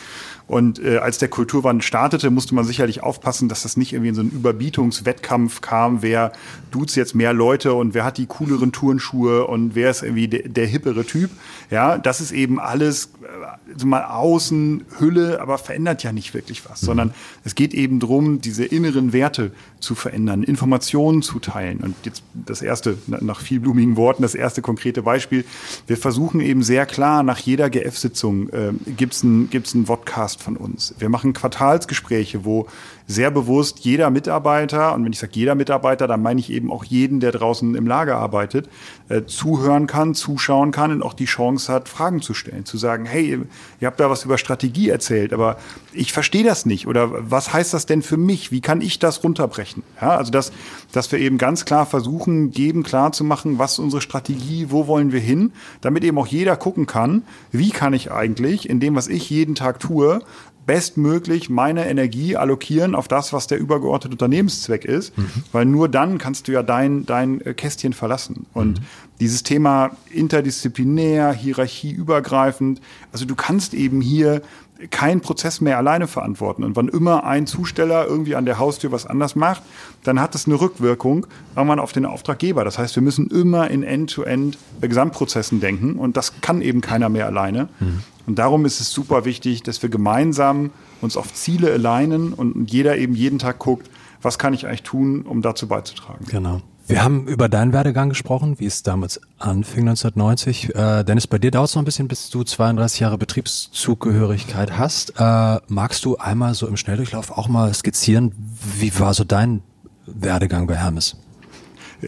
Und 0.47 0.79
äh, 0.79 0.99
als 0.99 1.17
der 1.17 1.29
Kulturwandel 1.29 1.83
startete, 1.83 2.31
musste 2.31 2.55
man 2.55 2.65
sicherlich 2.65 3.03
aufpassen, 3.03 3.49
dass 3.49 3.63
das 3.63 3.79
nicht 3.79 3.95
irgendwie 3.95 4.11
in 4.11 4.15
so 4.15 4.21
einen 4.21 4.31
Überbietungswettkampf 4.31 5.63
kam, 5.63 6.03
wer 6.03 6.33
duzt 6.71 6.97
jetzt 6.97 7.15
mehr 7.15 7.33
Leute 7.33 7.73
und 7.73 7.95
wer 7.95 8.05
hat 8.05 8.19
die 8.19 8.27
cooleren 8.27 8.71
Turnschuhe 8.71 9.47
und 9.47 9.75
wer 9.75 9.91
ist 9.91 10.03
irgendwie 10.03 10.29
der, 10.29 10.49
der 10.49 10.67
hippere 10.67 11.07
Typ. 11.07 11.31
Ja, 11.71 11.97
das 11.97 12.21
ist 12.21 12.31
eben 12.31 12.61
alles 12.61 13.07
äh, 13.23 13.79
so 13.79 13.87
mal 13.87 14.05
außen 14.05 14.84
Hülle, 14.99 15.41
aber 15.41 15.59
verändert 15.59 16.03
ja 16.03 16.13
nicht 16.13 16.35
wirklich 16.35 16.69
was, 16.69 16.83
mhm. 16.83 16.87
sondern 16.87 17.15
es 17.45 17.55
geht 17.55 17.75
eben 17.75 18.01
drum, 18.01 18.41
diese 18.41 18.65
inneren 18.65 19.13
Werte 19.13 19.53
zu 19.81 19.95
verändern, 19.95 20.43
Informationen 20.43 21.23
zu 21.23 21.39
teilen. 21.39 21.79
Und 21.79 21.95
jetzt 22.05 22.23
das 22.35 22.63
erste, 22.63 22.99
nach 23.07 23.41
vielblumigen 23.41 23.97
Worten, 23.97 24.23
das 24.23 24.35
erste 24.35 24.63
konkrete 24.63 25.03
Beispiel. 25.03 25.45
Wir 25.87 25.97
versuchen 25.97 26.41
eben 26.41 26.63
sehr 26.63 26.87
klar, 26.87 27.23
nach 27.23 27.39
jeder 27.39 27.71
GF-Sitzung 27.71 28.49
äh, 28.51 28.73
gibt's 28.97 29.23
ein, 29.23 29.51
gibt's 29.51 29.75
ein 29.75 29.87
Vodcast 29.87 30.43
von 30.43 30.57
uns. 30.57 30.95
Wir 30.99 31.09
machen 31.09 31.33
Quartalsgespräche, 31.33 32.45
wo 32.45 32.67
sehr 33.07 33.31
bewusst 33.31 33.81
jeder 33.81 34.11
Mitarbeiter, 34.11 34.95
und 34.95 35.05
wenn 35.05 35.13
ich 35.13 35.19
sage 35.19 35.33
jeder 35.35 35.55
Mitarbeiter, 35.55 36.07
dann 36.07 36.23
meine 36.23 36.41
ich 36.41 36.51
eben 36.51 36.73
auch 36.73 36.85
jeden, 36.85 37.21
der 37.21 37.33
draußen 37.33 37.75
im 37.75 37.87
Lager 37.87 38.17
arbeitet, 38.17 38.69
äh, 39.09 39.25
zuhören 39.25 39.87
kann, 39.87 40.15
zuschauen 40.15 40.71
kann 40.71 40.91
und 40.91 41.03
auch 41.03 41.13
die 41.13 41.27
Chance 41.27 41.71
hat, 41.71 41.89
Fragen 41.89 42.23
zu 42.23 42.33
stellen, 42.33 42.65
zu 42.65 42.79
sagen, 42.79 43.05
hey, 43.05 43.39
ihr 43.81 43.87
habt 43.87 44.01
da 44.01 44.09
was 44.09 44.25
über 44.25 44.39
Strategie 44.39 44.89
erzählt, 44.89 45.33
aber 45.35 45.59
ich 45.93 46.13
verstehe 46.13 46.45
das 46.45 46.65
nicht 46.65 46.87
oder 46.87 47.11
was 47.31 47.53
heißt 47.53 47.75
das 47.75 47.85
denn 47.87 48.03
für 48.03 48.17
mich? 48.17 48.51
Wie 48.51 48.63
kann 48.63 48.81
ich 48.81 48.99
das 48.99 49.23
runterbrechen? 49.23 49.83
Ja, 50.01 50.17
also 50.17 50.33
dass, 50.33 50.53
dass 50.93 51.13
wir 51.13 51.19
eben 51.19 51.37
ganz 51.37 51.67
klar 51.67 51.85
versuchen, 51.85 52.53
jedem 52.53 52.83
klar 52.83 53.13
zu 53.13 53.25
machen, 53.25 53.59
was 53.59 53.79
unsere 53.79 54.01
Strategie, 54.01 54.69
wo 54.71 54.87
wollen 54.87 55.13
wir 55.13 55.21
hin, 55.21 55.53
damit 55.83 56.05
eben 56.05 56.19
auch 56.19 56.27
jeder 56.27 56.57
gucken 56.57 56.87
kann, 56.87 57.23
wie 57.53 57.71
kann 57.71 57.93
ich 57.93 58.11
eigentlich 58.11 58.69
in 58.69 58.81
dem, 58.81 58.97
was 58.97 59.09
ich 59.09 59.29
jeden 59.29 59.55
Tag 59.55 59.79
tue, 59.79 60.21
bestmöglich 60.67 61.51
meine 61.51 61.89
Energie 61.89 62.37
allokieren 62.37 62.95
auf 62.95 63.09
das, 63.09 63.33
was 63.33 63.47
der 63.47 63.59
übergeordnete 63.59 64.15
Unternehmenszweck 64.15 64.85
ist, 64.85 65.17
mhm. 65.17 65.31
weil 65.53 65.65
nur 65.65 65.89
dann 65.89 66.19
kannst 66.19 66.49
du 66.49 66.53
ja 66.53 66.63
dein, 66.63 67.07
dein 67.07 67.41
äh, 67.43 67.55
Kästchen 67.55 67.93
verlassen. 67.93 68.47
Und 68.55 68.81
mhm. 68.81 68.85
dieses 69.21 69.43
Thema 69.43 69.91
interdisziplinär, 70.11 71.33
hierarchieübergreifend, 71.33 72.81
also 73.13 73.25
du 73.25 73.35
kannst 73.35 73.75
eben 73.75 74.01
hier 74.01 74.43
keinen 74.91 75.21
Prozess 75.21 75.61
mehr 75.61 75.79
alleine 75.79 76.07
verantworten. 76.07 76.65
Und 76.65 76.77
wann 76.77 76.89
immer 76.89 77.25
ein 77.25 77.47
Zusteller 77.47 78.07
irgendwie 78.07 78.35
an 78.35 78.45
der 78.45 78.59
Haustür 78.59 78.91
was 78.91 79.07
anders 79.07 79.37
macht, 79.37 79.63
dann 80.03 80.21
hat 80.21 80.35
das 80.35 80.47
eine 80.47 80.61
Rückwirkung 80.61 81.27
irgendwann 81.55 81.79
auf 81.79 81.93
den 81.93 82.05
Auftraggeber. 82.05 82.65
Das 82.65 82.79
heißt, 82.79 82.97
wir 82.97 83.03
müssen 83.03 83.29
immer 83.29 83.71
in 83.71 83.83
End-to-End 83.83 84.57
-End 84.57 84.89
Gesamtprozessen 84.89 85.61
denken 85.61 85.97
und 85.97 86.17
das 86.17 86.41
kann 86.41 86.61
eben 86.61 86.81
keiner 86.81 87.09
mehr 87.09 87.27
alleine. 87.27 87.69
Mhm. 87.79 88.01
Und 88.27 88.39
darum 88.39 88.65
ist 88.65 88.81
es 88.81 88.91
super 88.91 89.25
wichtig, 89.25 89.63
dass 89.63 89.83
wir 89.83 89.89
gemeinsam 89.91 90.71
uns 91.01 91.17
auf 91.17 91.33
Ziele 91.35 91.73
alignen 91.73 92.33
und 92.33 92.71
jeder 92.71 92.97
eben 92.97 93.15
jeden 93.15 93.39
Tag 93.39 93.59
guckt, 93.59 93.91
was 94.23 94.39
kann 94.39 94.55
ich 94.55 94.67
eigentlich 94.67 94.83
tun, 94.83 95.23
um 95.23 95.43
dazu 95.43 95.69
beizutragen. 95.69 96.25
Genau. 96.27 96.63
Wir 96.87 97.03
haben 97.03 97.27
über 97.27 97.49
deinen 97.49 97.73
Werdegang 97.73 98.11
gesprochen, 98.11 98.59
wie 98.59 98.67
es 98.67 98.83
damals 98.83 99.19
anfing 99.39 99.89
1990. 99.89 100.75
Äh, 100.75 101.05
Dennis, 101.05 101.27
bei 101.27 101.39
dir 101.39 101.51
dauert 101.51 101.71
es 101.71 101.75
noch 101.75 101.83
ein 101.83 101.87
bisschen, 101.87 102.09
bis 102.09 102.29
du 102.29 102.45
32 102.45 103.01
Jahre 103.01 103.17
Betriebszugehörigkeit 103.17 104.77
hast. 104.77 105.15
Äh, 105.19 105.61
magst 105.69 106.05
du 106.05 106.19
einmal 106.19 106.53
so 106.53 106.67
im 106.67 106.77
Schnelldurchlauf 106.77 107.31
auch 107.31 107.49
mal 107.49 107.73
skizzieren, 107.73 108.33
wie 108.79 108.99
war 108.99 109.15
so 109.15 109.25
dein 109.25 109.63
Werdegang 110.05 110.67
bei 110.67 110.77
Hermes? 110.77 111.17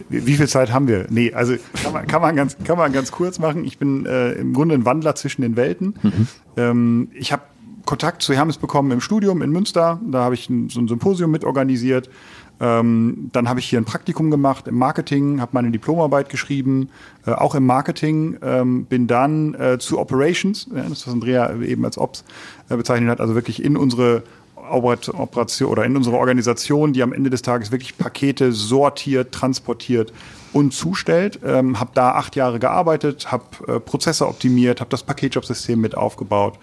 Wie 0.08 0.34
viel 0.34 0.48
Zeit 0.48 0.72
haben 0.72 0.88
wir? 0.88 1.06
Nee, 1.10 1.32
also 1.32 1.54
kann 1.82 1.92
man, 1.92 2.06
kann 2.06 2.22
man, 2.22 2.36
ganz, 2.36 2.56
kann 2.64 2.78
man 2.78 2.92
ganz 2.92 3.12
kurz 3.12 3.38
machen. 3.38 3.64
Ich 3.64 3.78
bin 3.78 4.06
äh, 4.06 4.32
im 4.32 4.52
Grunde 4.52 4.74
ein 4.74 4.84
Wandler 4.84 5.14
zwischen 5.14 5.42
den 5.42 5.56
Welten. 5.56 5.94
Mhm. 6.02 6.28
Ähm, 6.56 7.08
ich 7.14 7.32
habe 7.32 7.42
Kontakt 7.84 8.22
zu 8.22 8.34
Hermes 8.34 8.58
bekommen 8.58 8.90
im 8.90 9.00
Studium 9.00 9.42
in 9.42 9.50
Münster. 9.50 10.00
Da 10.10 10.24
habe 10.24 10.34
ich 10.34 10.50
ein, 10.50 10.68
so 10.68 10.80
ein 10.80 10.88
Symposium 10.88 11.30
mitorganisiert. 11.30 12.10
Ähm, 12.58 13.28
dann 13.32 13.48
habe 13.48 13.60
ich 13.60 13.66
hier 13.66 13.78
ein 13.78 13.84
Praktikum 13.84 14.30
gemacht 14.30 14.66
im 14.66 14.76
Marketing, 14.76 15.40
habe 15.40 15.50
meine 15.54 15.70
Diplomarbeit 15.70 16.30
geschrieben, 16.30 16.88
äh, 17.26 17.32
auch 17.32 17.54
im 17.54 17.66
Marketing, 17.66 18.38
ähm, 18.42 18.86
bin 18.86 19.06
dann 19.06 19.54
äh, 19.54 19.78
zu 19.78 19.98
Operations, 19.98 20.66
äh, 20.68 20.88
das 20.88 21.06
was 21.06 21.12
Andrea 21.12 21.54
eben 21.60 21.84
als 21.84 21.98
Ops 21.98 22.24
äh, 22.70 22.76
bezeichnet 22.76 23.10
hat, 23.10 23.20
also 23.20 23.34
wirklich 23.34 23.62
in 23.62 23.76
unsere 23.76 24.22
Operation 24.70 25.70
oder 25.70 25.84
in 25.84 25.96
unsere 25.96 26.16
Organisation, 26.16 26.92
die 26.92 27.02
am 27.02 27.12
Ende 27.12 27.30
des 27.30 27.42
Tages 27.42 27.72
wirklich 27.72 27.96
Pakete 27.96 28.52
sortiert, 28.52 29.32
transportiert 29.32 30.12
und 30.52 30.72
zustellt. 30.72 31.40
Ähm, 31.44 31.78
habe 31.80 31.90
da 31.94 32.12
acht 32.12 32.36
Jahre 32.36 32.58
gearbeitet, 32.58 33.30
habe 33.30 33.44
äh, 33.68 33.80
Prozesse 33.80 34.26
optimiert, 34.26 34.80
habe 34.80 34.90
das 34.90 35.02
Paketjobsystem 35.02 35.80
mit 35.80 35.96
aufgebaut 35.96 36.58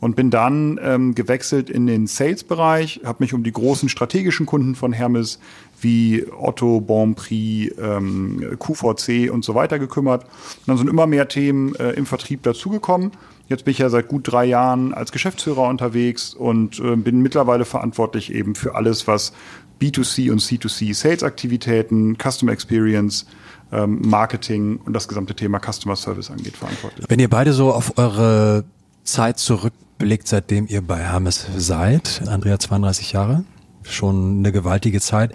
und 0.00 0.14
bin 0.16 0.30
dann 0.30 0.78
ähm, 0.82 1.14
gewechselt 1.14 1.70
in 1.70 1.86
den 1.86 2.06
Sales-Bereich, 2.06 3.00
habe 3.04 3.18
mich 3.20 3.34
um 3.34 3.42
die 3.42 3.52
großen 3.52 3.88
strategischen 3.88 4.46
Kunden 4.46 4.74
von 4.74 4.92
Hermes 4.92 5.40
wie 5.80 6.24
Otto, 6.38 6.80
Bonprix, 6.80 7.74
ähm, 7.80 8.56
QVC 8.58 9.30
und 9.30 9.44
so 9.44 9.54
weiter 9.54 9.78
gekümmert. 9.78 10.24
Und 10.24 10.68
dann 10.68 10.76
sind 10.76 10.88
immer 10.88 11.06
mehr 11.06 11.28
Themen 11.28 11.74
äh, 11.76 11.90
im 11.92 12.06
Vertrieb 12.06 12.42
dazugekommen. 12.42 13.12
Jetzt 13.48 13.64
bin 13.64 13.72
ich 13.72 13.78
ja 13.78 13.88
seit 13.88 14.08
gut 14.08 14.30
drei 14.30 14.44
Jahren 14.44 14.92
als 14.92 15.10
Geschäftsführer 15.10 15.68
unterwegs 15.68 16.34
und 16.34 16.78
äh, 16.80 16.96
bin 16.96 17.22
mittlerweile 17.22 17.64
verantwortlich 17.64 18.32
eben 18.32 18.54
für 18.54 18.74
alles, 18.74 19.06
was 19.06 19.32
B2C 19.80 20.30
und 20.30 20.40
C2C 20.40 20.94
Sales-Aktivitäten, 20.94 22.16
Customer 22.18 22.52
Experience, 22.52 23.26
ähm, 23.72 24.02
Marketing 24.02 24.78
und 24.84 24.92
das 24.92 25.08
gesamte 25.08 25.34
Thema 25.34 25.60
Customer 25.60 25.96
Service 25.96 26.30
angeht, 26.30 26.56
verantwortlich. 26.56 27.06
Wenn 27.08 27.20
ihr 27.20 27.30
beide 27.30 27.52
so 27.52 27.72
auf 27.72 27.96
eure 27.96 28.64
Zeit 29.04 29.38
zurückblickt, 29.38 30.28
seitdem 30.28 30.66
ihr 30.66 30.82
bei 30.82 30.98
Hermes 30.98 31.46
seid, 31.56 32.22
Andrea 32.26 32.58
32 32.58 33.12
Jahre, 33.12 33.44
schon 33.82 34.38
eine 34.38 34.52
gewaltige 34.52 35.00
Zeit. 35.00 35.32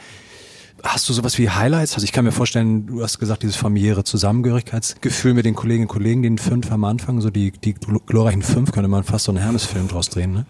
Hast 0.84 1.08
du 1.08 1.14
sowas 1.14 1.38
wie 1.38 1.50
Highlights? 1.50 1.94
Also 1.94 2.04
ich 2.04 2.12
kann 2.12 2.26
mir 2.26 2.34
vorstellen, 2.34 2.88
du 2.88 3.02
hast 3.02 3.18
gesagt, 3.18 3.44
dieses 3.44 3.56
familiäre 3.56 4.04
Zusammengehörigkeitsgefühl 4.04 5.34
mit 5.34 5.46
den 5.46 5.56
Kolleginnen 5.56 5.88
und 5.88 5.94
Kollegen, 5.94 6.24
den 6.24 6.38
fünf 6.38 6.72
am 6.72 6.84
Anfang, 6.84 7.22
so 7.22 7.30
die, 7.30 7.52
die 7.52 7.74
glorreichen 7.74 8.42
fünf, 8.42 8.74
könnte 8.74 8.90
man 8.90 9.06
fast 9.06 9.26
so 9.26 9.32
einen 9.32 9.42
Hermes-Film 9.42 9.88
draus 9.88 10.10
drehen. 10.10 10.34
Ne? 10.34 10.46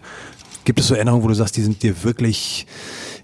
Gibt 0.64 0.80
es 0.80 0.88
so 0.88 0.94
Erinnerungen, 0.94 1.22
wo 1.22 1.28
du 1.28 1.34
sagst, 1.34 1.56
die 1.56 1.62
sind 1.62 1.82
dir 1.84 2.02
wirklich 2.02 2.66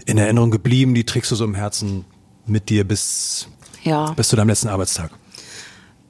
in 0.07 0.18
Erinnerung 0.18 0.53
geblieben, 0.53 0.94
die 0.94 1.05
trägst 1.05 1.33
du 1.33 1.35
so 1.35 1.44
im 1.44 1.55
Herzen 1.55 2.05
mit 2.46 2.68
dir 2.68 2.87
bis, 2.87 3.49
ja. 3.83 4.12
bis 4.12 4.29
zu 4.29 4.37
deinem 4.37 4.49
letzten 4.49 4.68
Arbeitstag? 4.68 5.11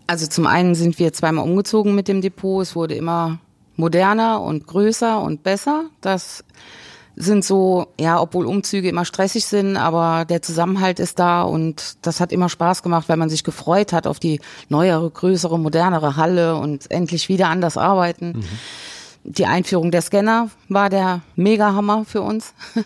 Also 0.07 0.27
zum 0.27 0.47
einen 0.47 0.75
sind 0.75 0.99
wir 0.99 1.13
zweimal 1.15 1.45
umgezogen 1.45 1.95
mit 1.95 2.09
dem 2.09 2.21
Depot. 2.21 2.63
Es 2.63 2.77
wurde 2.77 2.95
immer 2.95 3.39
moderner 3.77 4.43
und 4.43 4.67
größer 4.67 5.23
und 5.23 5.43
besser. 5.45 5.85
Das 6.01 6.45
sind 7.20 7.44
so, 7.44 7.88
ja, 8.00 8.20
obwohl 8.20 8.46
Umzüge 8.46 8.88
immer 8.88 9.04
stressig 9.04 9.44
sind, 9.44 9.76
aber 9.76 10.24
der 10.24 10.42
Zusammenhalt 10.42 10.98
ist 10.98 11.18
da 11.18 11.42
und 11.42 11.96
das 12.02 12.20
hat 12.20 12.33
immer 12.33 12.48
Spaß 12.48 12.83
gemacht, 12.83 13.09
weil 13.09 13.18
man 13.18 13.28
sich 13.28 13.44
gefreut 13.44 13.92
hat 13.92 14.06
auf 14.06 14.18
die 14.18 14.40
neuere, 14.68 15.11
größere, 15.11 15.59
modernere 15.59 16.16
Halle 16.16 16.56
und 16.56 16.90
endlich 16.90 17.28
wieder 17.28 17.48
anders 17.48 17.76
arbeiten. 17.76 18.38
Mhm. 18.38 18.44
Die 19.24 19.46
Einführung 19.46 19.90
der 19.90 20.00
Scanner 20.00 20.48
war 20.68 20.88
der 20.88 21.20
Mega-Hammer 21.37 22.04
für 22.06 22.22
uns. 22.22 22.54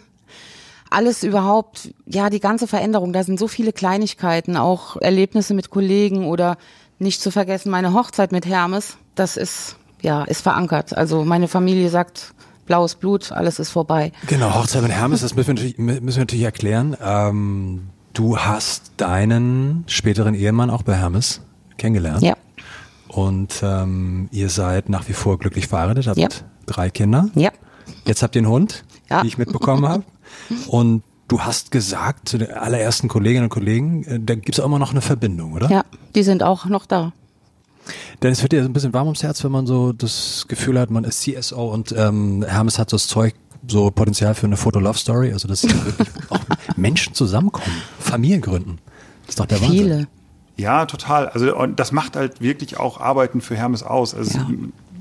Alles 0.91 1.23
überhaupt, 1.23 1.95
ja, 2.07 2.29
die 2.29 2.41
ganze 2.41 2.67
Veränderung, 2.67 3.13
da 3.13 3.23
sind 3.23 3.39
so 3.39 3.49
viele 3.49 3.73
Kleinigkeiten, 3.73 4.57
auch 4.57 4.97
Erlebnisse 4.97 5.55
mit 5.55 5.71
Kollegen 5.71 6.27
oder 6.27 6.57
nicht 6.99 7.21
zu 7.21 7.31
vergessen 7.31 7.71
meine 7.71 7.93
Hochzeit 7.95 8.33
mit 8.33 8.47
Hermes, 8.47 8.97
das 9.15 9.37
ist, 9.37 9.77
ja, 10.03 10.25
ist 10.25 10.43
verankert. 10.43 10.97
Also 10.97 11.25
meine 11.25 11.49
Familie 11.49 11.89
sagt, 11.89 12.35
blaues 12.67 12.95
Blut, 12.95 13.33
alles 13.33 13.59
ist 13.59 13.71
vorbei. 13.71 14.13
Genau, 14.27 14.55
Hochzeit 14.55 14.83
mit 14.83 14.93
Hermes, 14.93 15.21
das 15.21 15.35
müssen 15.35 15.49
wir 15.49 15.55
natürlich, 15.55 15.79
müssen 15.79 16.07
wir 16.07 16.23
natürlich 16.23 16.45
erklären. 16.45 16.97
Ähm, 17.03 17.89
du 18.13 18.39
hast 18.39 18.93
deinen 18.97 19.85
späteren 19.87 20.35
Ehemann 20.35 20.71
auch 20.71 20.83
bei 20.83 20.97
Hermes 20.97 21.41
kennengelernt. 21.77 22.23
Ja. 22.23 22.35
Und 23.09 23.63
ähm, 23.63 24.29
ihr 24.33 24.49
seid 24.49 24.89
nach 24.89 25.09
wie 25.09 25.13
vor 25.13 25.39
glücklich 25.39 25.69
verheiratet, 25.69 26.07
habt 26.07 26.19
ja. 26.19 26.29
drei 26.67 26.91
Kinder. 26.91 27.29
Ja. 27.35 27.51
Jetzt 28.07 28.23
habt 28.23 28.35
ihr 28.35 28.41
einen 28.41 28.49
Hund, 28.49 28.85
ja. 29.11 29.23
die 29.23 29.29
ich 29.29 29.39
mitbekommen 29.39 29.87
habe. 29.87 30.05
Und 30.69 31.03
du 31.29 31.41
hast 31.41 31.71
gesagt 31.71 32.29
zu 32.29 32.39
den 32.39 32.51
allerersten 32.51 33.09
Kolleginnen 33.09 33.45
und 33.45 33.51
Kollegen, 33.51 34.05
äh, 34.05 34.21
da 34.21 34.35
gibt 34.35 34.53
es 34.53 34.61
auch 34.61 34.67
immer 34.67 34.79
noch 34.79 34.91
eine 34.91 35.01
Verbindung, 35.01 35.53
oder? 35.53 35.71
Ja, 35.71 35.85
die 36.15 36.23
sind 36.23 36.43
auch 36.43 36.67
noch 36.67 36.87
da. 36.87 37.13
Denn 38.23 38.33
es 38.33 38.43
wird 38.43 38.53
ja 38.53 38.63
so 38.63 38.69
ein 38.69 38.73
bisschen 38.73 38.93
warm 38.93 39.07
ums 39.07 39.23
Herz, 39.23 39.45
wenn 39.45 39.53
man 39.53 39.67
so 39.67 39.93
das 39.93 40.47
Gefühl 40.49 40.79
hat, 40.79 40.91
man 40.91 41.05
ist 41.05 41.21
CSO 41.23 41.73
und 41.73 41.95
ähm, 41.97 42.45
Hermes 42.47 42.79
hat 42.79 42.91
so 42.91 42.97
das 42.97 43.07
Zeug, 43.07 43.35
so 43.67 43.91
Potenzial 43.91 44.35
für 44.35 44.47
eine 44.47 44.57
Foto-Love-Story, 44.57 45.33
also 45.33 45.49
dass 45.49 45.65
wirklich 45.65 46.09
auch 46.31 46.41
Menschen 46.77 47.15
zusammenkommen, 47.15 47.83
Familien 47.99 48.41
gründen. 48.41 48.79
Das 49.23 49.31
ist 49.31 49.41
doch 49.41 49.47
der 49.47 49.59
Viele. 49.59 49.91
Wahnsinn. 49.91 50.09
Ja, 50.57 50.87
total. 50.87 51.29
Also 51.29 51.57
und 51.57 51.81
das 51.81 51.91
macht 51.93 52.17
halt 52.17 52.41
wirklich 52.41 52.79
auch 52.79 53.01
Arbeiten 53.01 53.41
für 53.41 53.57
Hermes 53.57 53.83
aus. 53.83 54.15
Also 54.15 54.39
ja. 54.39 54.47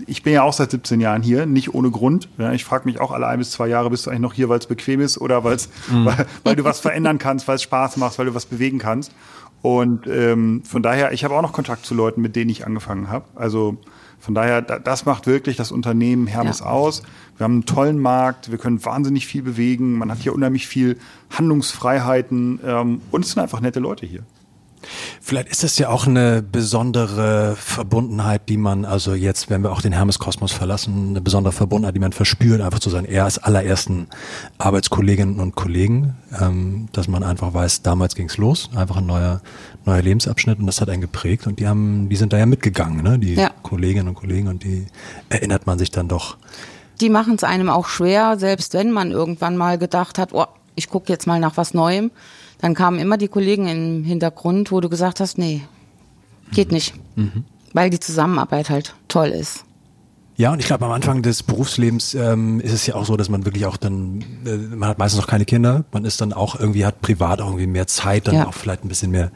Ich 0.08 0.24
bin 0.24 0.34
ja 0.34 0.44
auch 0.44 0.54
seit 0.54 0.72
17 0.72 1.00
Jahren 1.00 1.22
hier, 1.22 1.46
nicht 1.46 1.74
ohne 1.74 1.92
Grund. 1.92 2.30
Ja, 2.38 2.52
ich 2.52 2.66
frage 2.66 2.86
mich 2.86 3.00
auch 3.00 3.12
alle 3.12 3.28
ein 3.28 3.40
bis 3.40 3.52
zwei 3.52 3.68
Jahre, 3.68 3.90
bist 3.90 4.06
du 4.06 4.10
eigentlich 4.10 4.22
noch 4.22 4.34
hier, 4.34 4.50
weil 4.50 4.60
es 4.60 4.68
bequem 4.68 5.02
ist 5.02 5.20
oder 5.20 5.44
weil's, 5.44 5.70
mhm. 5.92 6.06
weil, 6.06 6.26
weil 6.44 6.56
du 6.56 6.64
was 6.64 6.80
verändern 6.80 7.18
kannst, 7.18 7.48
weil 7.48 7.56
es 7.56 7.64
Spaß 7.64 7.98
macht, 7.98 8.18
weil 8.18 8.26
du 8.26 8.36
was 8.36 8.46
bewegen 8.46 8.80
kannst. 8.80 9.12
Und 9.62 10.08
ähm, 10.08 10.62
von 10.66 10.84
daher, 10.84 11.14
ich 11.14 11.24
habe 11.24 11.36
auch 11.36 11.42
noch 11.42 11.54
Kontakt 11.54 11.86
zu 11.86 11.96
Leuten, 11.96 12.22
mit 12.22 12.36
denen 12.36 12.50
ich 12.50 12.66
angefangen 12.66 13.10
habe. 13.10 13.26
Also 13.36 13.78
von 14.20 14.36
daher, 14.36 14.62
das 14.62 15.06
macht 15.06 15.26
wirklich 15.26 15.56
das 15.58 15.72
Unternehmen 15.72 16.28
Hermes 16.28 16.60
ja. 16.60 16.66
aus. 16.66 17.04
Wir 17.38 17.46
haben 17.46 17.54
einen 17.54 17.66
tollen 17.66 18.00
Markt, 18.00 18.52
wir 18.52 18.58
können 18.58 18.84
wahnsinnig 18.84 19.28
viel 19.28 19.42
bewegen, 19.42 19.98
man 19.98 20.12
hat 20.12 20.20
hier 20.20 20.34
unheimlich 20.34 20.68
viel 20.68 20.98
Handlungsfreiheiten 21.30 22.60
ähm, 22.66 23.02
und 23.12 23.26
es 23.26 23.32
sind 23.32 23.42
einfach 23.42 23.62
nette 23.62 23.80
Leute 23.80 24.06
hier. 24.06 24.24
Vielleicht 25.22 25.50
ist 25.50 25.64
das 25.64 25.78
ja 25.78 25.90
auch 25.90 26.08
eine 26.08 26.42
besondere 26.42 27.56
Verbundenheit, 27.56 28.50
die 28.50 28.58
man 28.58 28.86
also 28.86 29.14
jetzt, 29.14 29.50
wenn 29.50 29.64
wir 29.64 29.72
auch 29.72 29.82
den 29.82 29.94
Hermes-Kosmos 29.94 30.52
verlassen, 30.52 31.10
eine 31.10 31.22
besondere 31.22 31.54
Verbundenheit, 31.54 31.96
die 31.96 32.00
man 32.00 32.14
verspürt, 32.14 32.62
einfach 32.62 32.80
zu 32.80 32.90
seinen 32.90 33.06
erst 33.06 33.44
allerersten 33.46 34.08
Arbeitskolleginnen 34.58 35.40
und 35.40 35.56
Kollegen, 35.56 36.16
ähm, 36.40 36.88
dass 36.92 37.08
man 37.08 37.24
einfach 37.24 37.54
weiß, 37.54 37.82
damals 37.82 38.16
ging's 38.16 38.38
los, 38.38 38.70
einfach 38.76 38.98
ein 38.98 39.06
neuer, 39.06 39.42
neuer 39.86 40.02
Lebensabschnitt 40.02 40.60
und 40.60 40.68
das 40.68 40.82
hat 40.82 40.90
einen 40.90 41.02
geprägt 41.02 41.48
und 41.48 41.60
die 41.60 41.68
haben, 41.68 42.10
die 42.10 42.16
sind 42.16 42.34
da 42.34 42.38
ja 42.38 42.46
mitgegangen, 42.46 43.04
ne? 43.04 43.20
die 43.20 43.36
ja. 43.36 43.52
Kolleginnen 43.64 44.10
und 44.10 44.16
Kollegen 44.16 44.48
und 44.48 44.64
die 44.64 44.88
erinnert 45.30 45.66
man 45.68 45.80
sich 45.80 45.92
dann 45.92 46.08
doch. 46.08 46.38
Die 47.02 47.10
machen 47.10 47.36
es 47.36 47.44
einem 47.44 47.70
auch 47.70 47.88
schwer, 47.88 48.38
selbst 48.38 48.74
wenn 48.74 48.92
man 48.92 49.12
irgendwann 49.12 49.58
mal 49.58 49.78
gedacht 49.78 50.20
hat, 50.20 50.30
oh, 50.34 50.46
ich 50.76 50.90
gucke 50.90 51.12
jetzt 51.12 51.28
mal 51.28 51.40
nach 51.40 51.58
was 51.58 51.74
Neuem 51.74 52.12
dann 52.60 52.74
kamen 52.74 53.00
immer 53.00 53.18
die 53.18 53.28
Kollegen 53.28 53.68
im 53.68 54.04
Hintergrund, 54.04 54.72
wo 54.72 54.82
du 54.82 54.90
gesagt 54.90 55.20
hast, 55.20 55.38
nee, 55.38 55.62
geht 56.52 56.72
nicht. 56.72 56.94
Mhm. 57.16 57.46
Weil 57.74 57.90
die 57.90 58.00
Zusammenarbeit 58.00 58.70
halt 58.70 58.96
toll 59.08 59.30
ist. 59.30 59.66
Ja, 60.36 60.52
und 60.52 60.60
ich 60.60 60.66
glaube, 60.66 60.86
am 60.86 60.92
Anfang 60.92 61.22
des 61.22 61.44
Berufslebens 61.44 62.16
ähm, 62.16 62.60
ist 62.60 62.74
es 62.74 62.88
ja 62.88 62.96
auch 62.96 63.06
so, 63.06 63.18
dass 63.18 63.30
man 63.30 63.46
wirklich 63.46 63.66
auch 63.68 63.78
dann, 63.78 64.24
äh, 64.46 64.58
man 64.76 64.90
hat 64.90 64.98
meistens 64.98 65.22
noch 65.22 65.28
keine 65.28 65.46
Kinder, 65.46 65.86
man 65.92 66.06
ist 66.06 66.22
dann 66.22 66.34
auch 66.34 66.60
irgendwie, 66.60 66.86
hat 66.86 67.02
privat 67.02 67.40
auch 67.40 67.48
irgendwie 67.48 67.68
mehr 67.68 67.86
Zeit, 67.86 68.28
dann 68.28 68.36
ja. 68.36 68.48
auch 68.48 68.54
vielleicht 68.54 68.84
ein 68.84 68.88
bisschen 68.88 69.12
mehr 69.12 69.32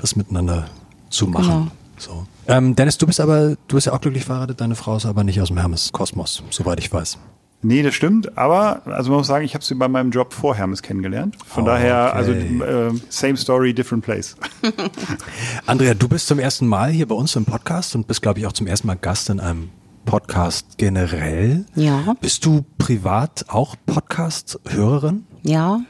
was 0.00 0.16
miteinander 0.16 0.66
zu 1.08 1.28
machen. 1.28 1.48
Genau. 1.48 1.66
So. 1.98 2.26
Ähm, 2.48 2.74
Dennis, 2.74 2.98
du 2.98 3.06
bist 3.06 3.20
aber, 3.20 3.56
du 3.68 3.76
bist 3.76 3.86
ja 3.86 3.92
auch 3.92 4.00
glücklich 4.00 4.24
verheiratet, 4.24 4.60
deine 4.60 4.74
Frau 4.74 4.96
ist 4.96 5.06
aber 5.06 5.22
nicht 5.22 5.40
aus 5.40 5.48
dem 5.48 5.58
Hermes-Kosmos, 5.58 6.42
soweit 6.50 6.80
ich 6.80 6.92
weiß. 6.92 7.18
Nee, 7.62 7.82
das 7.82 7.94
stimmt. 7.94 8.38
Aber 8.38 8.82
also 8.86 9.10
man 9.10 9.18
muss 9.18 9.26
sagen, 9.26 9.44
ich 9.44 9.54
habe 9.54 9.64
sie 9.64 9.74
bei 9.74 9.88
meinem 9.88 10.10
Job 10.10 10.32
vor 10.32 10.54
Hermes 10.54 10.82
kennengelernt. 10.82 11.36
Von 11.46 11.64
oh, 11.64 11.66
daher, 11.66 12.14
also 12.14 12.32
äh, 12.32 12.92
same 13.10 13.36
story, 13.36 13.74
different 13.74 14.02
place. 14.04 14.36
Andrea, 15.66 15.94
du 15.94 16.08
bist 16.08 16.26
zum 16.26 16.38
ersten 16.38 16.66
Mal 16.66 16.90
hier 16.90 17.06
bei 17.06 17.14
uns 17.14 17.36
im 17.36 17.44
Podcast 17.44 17.94
und 17.94 18.06
bist, 18.06 18.22
glaube 18.22 18.40
ich, 18.40 18.46
auch 18.46 18.52
zum 18.52 18.66
ersten 18.66 18.86
Mal 18.86 18.96
Gast 18.96 19.28
in 19.28 19.40
einem 19.40 19.68
Podcast 20.06 20.78
generell. 20.78 21.66
Ja. 21.74 22.14
Bist 22.20 22.46
du 22.46 22.64
privat 22.78 23.44
auch 23.48 23.76
Podcast-Hörerin? 23.84 25.26
Ja. 25.42 25.80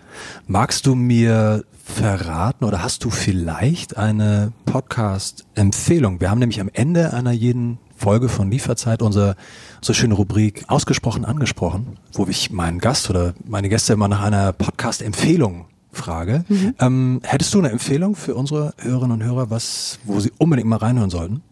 Magst 0.49 0.87
du 0.87 0.97
mir 0.97 1.65
verraten 1.85 2.65
oder 2.65 2.83
hast 2.83 3.05
du 3.05 3.11
vielleicht 3.11 3.97
eine 3.97 4.53
Podcast-Empfehlung? 4.67 6.21
Wir 6.21 6.31
haben 6.31 6.41
nämlich 6.41 6.61
am 6.61 6.71
Ende 6.73 7.13
einer 7.13 7.33
jeden 7.33 7.79
Folge 8.01 8.29
von 8.29 8.51
Lieferzeit 8.51 9.03
unsere 9.03 9.37
so 9.83 9.93
schöne 9.93 10.15
Rubrik 10.15 10.65
ausgesprochen 10.69 11.25
angesprochen, 11.25 11.99
wo 12.15 12.27
ich 12.27 12.51
meinen 12.51 12.79
Gast 12.79 13.11
oder 13.11 13.35
meine 13.47 13.69
Gäste 13.69 13.93
immer 13.93 14.09
nach 14.09 14.23
einer 14.23 14.53
Podcast-Empfehlung 14.53 15.67
frage. 15.93 16.45
Mhm. 16.49 16.75
Ähm, 16.81 17.21
hättest 17.25 17.53
du 17.53 17.59
eine 17.59 17.71
Empfehlung 17.71 18.17
für 18.17 18.35
unsere 18.35 18.73
Hörerinnen 18.79 19.21
und 19.21 19.25
Hörer, 19.25 19.51
was, 19.51 19.99
wo 20.05 20.19
sie 20.19 20.33
unbedingt 20.39 20.69
mal 20.69 20.77
reinhören 20.77 21.11
sollten? 21.11 21.43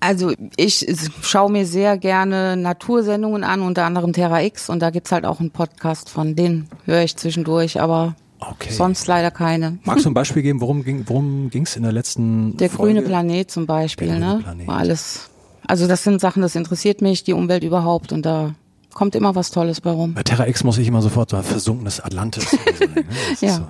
Also 0.00 0.32
ich 0.56 0.86
schaue 1.22 1.50
mir 1.50 1.66
sehr 1.66 1.98
gerne 1.98 2.56
Natursendungen 2.56 3.44
an, 3.44 3.60
unter 3.60 3.84
anderem 3.84 4.12
Terra 4.12 4.42
X 4.42 4.70
und 4.70 4.80
da 4.80 4.90
gibt's 4.90 5.12
halt 5.12 5.26
auch 5.26 5.40
einen 5.40 5.50
Podcast 5.50 6.08
von, 6.08 6.36
den 6.36 6.68
höre 6.84 7.02
ich 7.02 7.16
zwischendurch, 7.16 7.80
aber 7.80 8.14
okay. 8.38 8.72
sonst 8.72 9.08
leider 9.08 9.32
keine. 9.32 9.78
Magst 9.84 10.04
du 10.04 10.10
ein 10.10 10.14
Beispiel 10.14 10.42
geben, 10.42 10.60
worum 10.60 10.84
ging 10.84 11.02
worum 11.06 11.50
ging's 11.50 11.74
in 11.74 11.82
der 11.82 11.92
letzten 11.92 12.56
Der 12.56 12.70
Folge? 12.70 12.94
grüne 12.94 13.06
Planet 13.06 13.50
zum 13.50 13.66
Beispiel, 13.66 14.18
ne? 14.18 14.38
Planet. 14.40 14.68
War 14.68 14.76
alles 14.76 15.30
also 15.68 15.86
das 15.86 16.02
sind 16.02 16.20
Sachen, 16.20 16.42
das 16.42 16.56
interessiert 16.56 17.02
mich, 17.02 17.22
die 17.22 17.34
Umwelt 17.34 17.62
überhaupt 17.62 18.12
und 18.12 18.26
da 18.26 18.54
kommt 18.92 19.14
immer 19.14 19.34
was 19.34 19.50
Tolles 19.50 19.80
bei 19.80 19.90
rum. 19.90 20.14
Bei 20.14 20.24
Terra 20.24 20.48
X 20.48 20.64
muss 20.64 20.78
ich 20.78 20.88
immer 20.88 21.02
sofort 21.02 21.30
so 21.30 21.40
versunkenes 21.40 22.00
Atlantis. 22.00 22.50
so, 22.50 22.56
ne? 22.86 23.04
ja, 23.40 23.68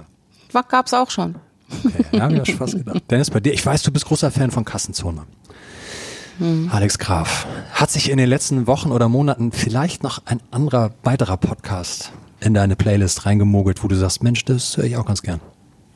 so. 0.53 0.61
gab's 0.69 0.95
auch 0.95 1.11
schon. 1.11 1.35
Okay, 1.85 2.05
ja, 2.13 2.31
ich 2.31 2.55
fast 2.55 2.75
gedacht. 2.75 3.03
Dennis, 3.11 3.31
bei 3.31 3.41
dir, 3.41 3.53
ich 3.53 3.65
weiß, 3.67 3.83
du 3.83 3.93
bist 3.93 4.07
großer 4.07 4.31
Fan 4.31 4.51
von 4.51 4.65
Kassenzone. 4.65 5.25
Hm. 6.39 6.71
Alex 6.73 6.99
Graf, 6.99 7.47
hat 7.73 7.91
sich 7.91 8.11
in 8.11 8.17
den 8.17 8.29
letzten 8.29 8.67
Wochen 8.67 8.93
oder 8.93 9.09
Monaten 9.09 9.53
vielleicht 9.53 10.03
noch 10.03 10.23
ein 10.25 10.41
anderer, 10.51 10.93
weiterer 11.03 11.37
Podcast 11.37 12.13
in 12.41 12.55
deine 12.55 12.77
Playlist 12.77 13.27
reingemogelt, 13.27 13.83
wo 13.83 13.89
du 13.89 13.97
sagst, 13.97 14.23
Mensch, 14.23 14.45
das 14.45 14.77
höre 14.77 14.85
ich 14.85 14.97
auch 14.97 15.05
ganz 15.05 15.23
gern? 15.23 15.41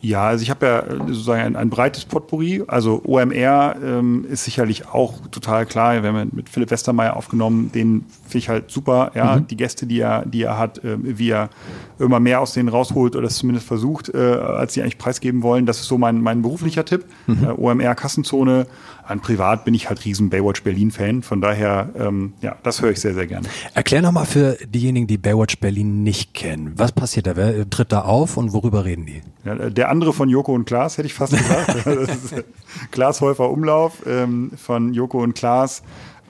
Ja, 0.02 0.24
also 0.24 0.42
ich 0.42 0.50
habe 0.50 0.66
ja 0.66 0.84
sozusagen 1.06 1.40
ein, 1.40 1.54
ein, 1.56 1.70
breites 1.70 2.04
Potpourri. 2.04 2.64
Also 2.66 3.00
OMR 3.04 3.76
ähm, 3.80 4.26
ist 4.28 4.44
sicherlich 4.44 4.88
auch 4.88 5.14
total 5.28 5.64
klar. 5.64 6.02
Wir 6.02 6.12
haben 6.12 6.30
mit 6.32 6.48
Philipp 6.48 6.72
Westermeier 6.72 7.16
aufgenommen, 7.16 7.70
den 7.70 8.04
finde 8.33 8.42
ich 8.42 8.49
halt 8.49 8.71
super. 8.71 9.12
Ja, 9.14 9.37
mhm. 9.37 9.47
die 9.47 9.57
Gäste, 9.57 9.87
die 9.87 10.01
er, 10.01 10.27
die 10.27 10.42
er 10.42 10.59
hat, 10.59 10.85
äh, 10.85 10.97
wie 11.01 11.31
er 11.31 11.51
immer 11.99 12.21
mehr 12.21 12.40
aus 12.40 12.53
denen 12.55 12.68
rausholt 12.68 13.14
oder 13.16 13.27
es 13.27 13.37
zumindest 13.37 13.66
versucht, 13.66 14.09
äh, 14.09 14.18
als 14.18 14.75
sie 14.75 14.83
eigentlich 14.83 14.99
preisgeben 14.99 15.42
wollen. 15.42 15.66
Das 15.66 15.81
ist 15.81 15.87
so 15.87 15.99
mein, 15.99 16.21
mein 16.21 16.42
beruflicher 16.42 16.85
Tipp. 16.85 17.05
Mhm. 17.27 17.45
Äh, 17.45 17.53
OMR 17.53 17.95
Kassenzone. 17.95 18.66
An 19.05 19.21
privat 19.21 19.64
bin 19.64 19.75
ich 19.75 19.88
halt 19.88 20.05
riesen 20.05 20.31
Baywatch 20.31 20.62
Berlin 20.62 20.90
Fan. 20.90 21.23
Von 21.23 21.40
daher, 21.40 21.90
ähm, 21.99 22.35
ja, 22.40 22.57
das 22.62 22.83
höre 22.83 22.90
ich 22.90 23.01
sehr, 23.01 23.14
sehr 23.14 23.27
gerne. 23.27 23.49
Erklär 23.75 24.01
nochmal 24.01 24.27
für 24.27 24.57
diejenigen, 24.64 25.07
die 25.07 25.18
Baywatch 25.18 25.59
Berlin 25.59 26.03
nicht 26.03 26.35
kennen. 26.35 26.73
Was 26.77 26.92
passiert 26.92 27.27
da? 27.27 27.37
Wer 27.37 27.68
tritt 27.68 27.92
da 27.92 28.03
auf 28.03 28.37
und 28.37 28.53
worüber 28.53 28.85
reden 28.85 29.07
die? 29.07 29.23
Ja, 29.45 29.71
der 29.71 29.90
andere 29.90 30.12
von 30.12 30.29
Joko 30.29 30.55
und 30.55 30.66
Klaas, 30.66 30.99
hätte 30.99 31.07
ich 31.07 31.14
fast 31.14 31.37
gesagt. 31.37 31.68
das 31.85 32.25
ist 32.25 32.45
Klaas 32.92 33.21
Häufer 33.21 33.51
Umlauf 33.51 34.03
ähm, 34.07 34.53
von 34.57 34.95
Joko 34.95 35.23
und 35.23 35.35
Klaas 35.35 35.83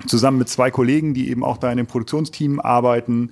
zusammen 0.07 0.39
mit 0.39 0.49
zwei 0.49 0.71
Kollegen, 0.71 1.15
die 1.15 1.31
eben 1.31 1.45
auch 1.45 1.59
da 1.59 1.71
in 1.71 1.77
dem 1.77 1.87
Produktionsteam 1.87 2.61
arbeiten, 2.61 3.31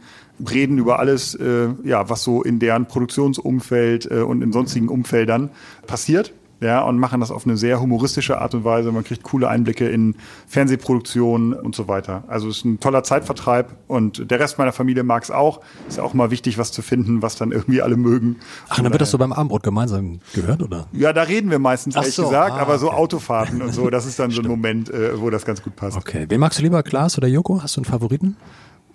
reden 0.50 0.78
über 0.78 0.98
alles, 0.98 1.34
äh, 1.34 1.68
ja, 1.84 2.08
was 2.08 2.22
so 2.22 2.42
in 2.42 2.58
deren 2.58 2.86
Produktionsumfeld 2.86 4.10
äh, 4.10 4.20
und 4.20 4.42
in 4.42 4.52
sonstigen 4.52 4.88
Umfeldern 4.88 5.50
passiert 5.86 6.32
ja, 6.60 6.82
und 6.82 6.98
machen 6.98 7.20
das 7.20 7.30
auf 7.30 7.46
eine 7.46 7.56
sehr 7.56 7.80
humoristische 7.80 8.40
Art 8.40 8.54
und 8.54 8.64
Weise. 8.64 8.92
Man 8.92 9.02
kriegt 9.02 9.22
coole 9.22 9.48
Einblicke 9.48 9.88
in 9.88 10.14
Fernsehproduktionen 10.46 11.54
und 11.54 11.74
so 11.74 11.88
weiter. 11.88 12.24
Also 12.28 12.48
es 12.48 12.58
ist 12.58 12.64
ein 12.64 12.80
toller 12.80 13.02
Zeitvertreib 13.02 13.72
und 13.88 14.30
der 14.30 14.40
Rest 14.40 14.58
meiner 14.58 14.72
Familie 14.72 15.02
mag 15.02 15.22
es 15.22 15.30
auch. 15.30 15.60
Ist 15.88 15.96
ja 15.96 16.02
auch 16.02 16.12
mal 16.12 16.30
wichtig, 16.30 16.58
was 16.58 16.70
zu 16.70 16.82
finden, 16.82 17.22
was 17.22 17.36
dann 17.36 17.52
irgendwie 17.52 17.80
alle 17.80 17.96
mögen. 17.96 18.36
Ach, 18.68 18.76
dann 18.76 18.92
wird 18.92 19.00
das 19.00 19.10
so 19.10 19.16
beim 19.16 19.32
Abendbrot 19.32 19.62
gemeinsam 19.62 20.20
gehört, 20.34 20.62
oder? 20.62 20.86
Ja, 20.92 21.14
da 21.14 21.22
reden 21.22 21.50
wir 21.50 21.58
meistens, 21.58 21.96
ehrlich 21.96 22.14
so, 22.14 22.24
gesagt, 22.24 22.52
ah, 22.52 22.58
aber 22.58 22.78
so 22.78 22.90
Autofahrten 22.90 23.62
und 23.62 23.72
so, 23.72 23.88
das 23.88 24.04
ist 24.04 24.18
dann 24.18 24.30
so 24.30 24.42
ein 24.42 24.48
Moment, 24.48 24.90
äh, 24.90 25.18
wo 25.18 25.30
das 25.30 25.46
ganz 25.46 25.62
gut 25.62 25.76
passt. 25.76 25.96
Okay, 25.96 26.26
wen 26.28 26.40
magst 26.40 26.58
du 26.58 26.62
lieber, 26.62 26.82
Klaas 26.82 27.16
oder 27.16 27.28
Joko? 27.28 27.62
Hast 27.62 27.76
du 27.76 27.80
einen 27.80 27.86
Favoriten? 27.86 28.36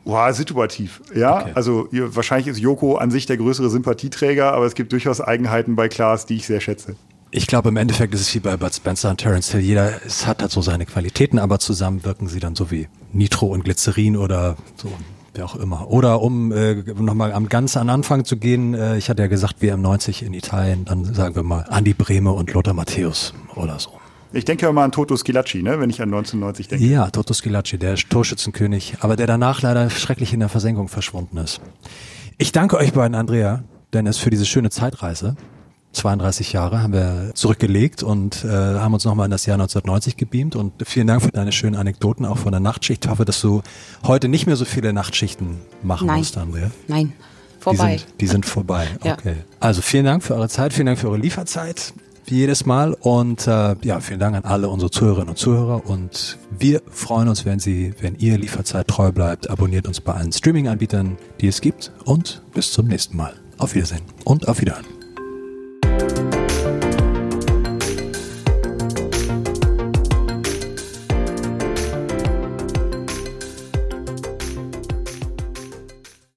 Boah, 0.03 0.31
situativ. 0.33 1.01
Ja, 1.15 1.41
okay. 1.41 1.51
also 1.55 1.87
wahrscheinlich 1.91 2.45
ist 2.45 2.59
Joko 2.59 2.97
an 2.97 3.09
sich 3.09 3.25
der 3.25 3.37
größere 3.37 3.71
Sympathieträger, 3.71 4.53
aber 4.53 4.67
es 4.67 4.75
gibt 4.75 4.91
durchaus 4.91 5.19
Eigenheiten 5.19 5.75
bei 5.75 5.87
Klaas, 5.87 6.27
die 6.27 6.35
ich 6.35 6.45
sehr 6.45 6.61
schätze. 6.61 6.95
Ich 7.37 7.47
glaube, 7.47 7.67
im 7.67 7.75
Endeffekt 7.75 8.13
ist 8.13 8.21
es 8.21 8.33
wie 8.33 8.39
bei 8.39 8.55
Bud 8.55 8.73
Spencer 8.73 9.09
und 9.09 9.17
Terence 9.17 9.51
Hill. 9.51 9.59
Jeder 9.59 10.05
es 10.05 10.25
hat 10.25 10.41
halt 10.41 10.53
so 10.53 10.61
seine 10.61 10.85
Qualitäten, 10.85 11.37
aber 11.37 11.59
zusammen 11.59 12.05
wirken 12.05 12.29
sie 12.29 12.39
dann 12.39 12.55
so 12.55 12.71
wie 12.71 12.87
Nitro 13.11 13.47
und 13.47 13.65
Glycerin 13.65 14.15
oder 14.15 14.55
so, 14.77 14.89
wie 15.33 15.41
auch 15.41 15.57
immer. 15.57 15.91
Oder 15.91 16.21
um 16.21 16.53
äh, 16.53 16.75
nochmal 16.75 17.33
am 17.33 17.49
ganz 17.49 17.75
an 17.75 17.89
Anfang 17.89 18.23
zu 18.23 18.37
gehen, 18.37 18.73
äh, 18.73 18.97
ich 18.97 19.09
hatte 19.09 19.21
ja 19.21 19.27
gesagt, 19.27 19.61
WM90 19.61 20.23
in 20.23 20.33
Italien, 20.33 20.85
dann 20.85 21.13
sagen 21.13 21.35
wir 21.35 21.43
mal 21.43 21.65
Andi 21.67 21.93
Brehme 21.93 22.31
und 22.31 22.53
Lothar 22.53 22.73
Matthäus 22.73 23.33
oder 23.55 23.79
so. 23.79 23.89
Ich 24.31 24.45
denke 24.45 24.67
immer 24.67 24.83
an 24.83 24.93
Toto 24.93 25.17
Schilacci, 25.17 25.61
ne, 25.61 25.77
wenn 25.77 25.89
ich 25.89 26.01
an 26.01 26.07
1990 26.07 26.69
denke. 26.69 26.85
Ja, 26.85 27.09
Toto 27.09 27.33
Schilacci, 27.33 27.77
der 27.77 27.95
Torschützenkönig, 27.97 28.99
aber 29.01 29.17
der 29.17 29.27
danach 29.27 29.61
leider 29.61 29.89
schrecklich 29.89 30.31
in 30.31 30.39
der 30.39 30.47
Versenkung 30.47 30.87
verschwunden 30.87 31.35
ist. 31.35 31.59
Ich 32.37 32.53
danke 32.53 32.77
euch 32.77 32.93
beiden, 32.93 33.13
Andrea, 33.13 33.65
Dennis, 33.91 34.19
für 34.19 34.29
diese 34.29 34.45
schöne 34.45 34.69
Zeitreise. 34.69 35.35
32 35.95 36.53
Jahre 36.53 36.81
haben 36.81 36.93
wir 36.93 37.31
zurückgelegt 37.33 38.03
und 38.03 38.43
äh, 38.43 38.49
haben 38.49 38.93
uns 38.93 39.05
nochmal 39.05 39.25
in 39.25 39.31
das 39.31 39.45
Jahr 39.45 39.55
1990 39.55 40.17
gebeamt. 40.17 40.55
Und 40.55 40.73
vielen 40.85 41.07
Dank 41.07 41.21
für 41.21 41.31
deine 41.31 41.51
schönen 41.51 41.75
Anekdoten, 41.75 42.25
auch 42.25 42.37
von 42.37 42.51
der 42.51 42.59
Nachtschicht. 42.59 43.05
Ich 43.05 43.11
hoffe, 43.11 43.25
dass 43.25 43.41
du 43.41 43.61
heute 44.05 44.27
nicht 44.27 44.45
mehr 44.45 44.55
so 44.55 44.65
viele 44.65 44.93
Nachtschichten 44.93 45.57
machen 45.83 46.07
Nein. 46.07 46.19
musst, 46.19 46.37
Andrea. 46.37 46.69
Nein, 46.87 47.13
vorbei. 47.59 47.93
Die 47.93 47.99
sind, 47.99 48.21
die 48.21 48.27
sind 48.27 48.45
vorbei, 48.45 48.87
okay. 49.01 49.35
Also 49.59 49.81
vielen 49.81 50.05
Dank 50.05 50.23
für 50.23 50.35
eure 50.35 50.49
Zeit, 50.49 50.73
vielen 50.73 50.87
Dank 50.87 50.99
für 50.99 51.07
eure 51.07 51.17
Lieferzeit, 51.17 51.93
wie 52.25 52.35
jedes 52.35 52.65
Mal. 52.65 52.93
Und 52.93 53.47
äh, 53.47 53.75
ja, 53.81 53.99
vielen 54.01 54.19
Dank 54.19 54.35
an 54.35 54.43
alle 54.43 54.69
unsere 54.69 54.91
Zuhörerinnen 54.91 55.29
und 55.29 55.37
Zuhörer. 55.37 55.87
Und 55.89 56.37
wir 56.57 56.81
freuen 56.89 57.29
uns, 57.29 57.45
wenn 57.45 57.59
Sie, 57.59 57.93
wenn 58.01 58.15
ihr 58.15 58.37
Lieferzeit 58.37 58.87
treu 58.87 59.11
bleibt. 59.11 59.49
Abonniert 59.49 59.87
uns 59.87 60.01
bei 60.01 60.13
allen 60.13 60.31
Streaming-Anbietern, 60.31 61.17
die 61.41 61.47
es 61.47 61.61
gibt. 61.61 61.91
Und 62.03 62.41
bis 62.53 62.71
zum 62.71 62.87
nächsten 62.87 63.15
Mal. 63.17 63.33
Auf 63.57 63.73
Wiedersehen 63.73 64.01
und 64.25 64.49
auf 64.49 64.59
Wiederhören. 64.59 64.94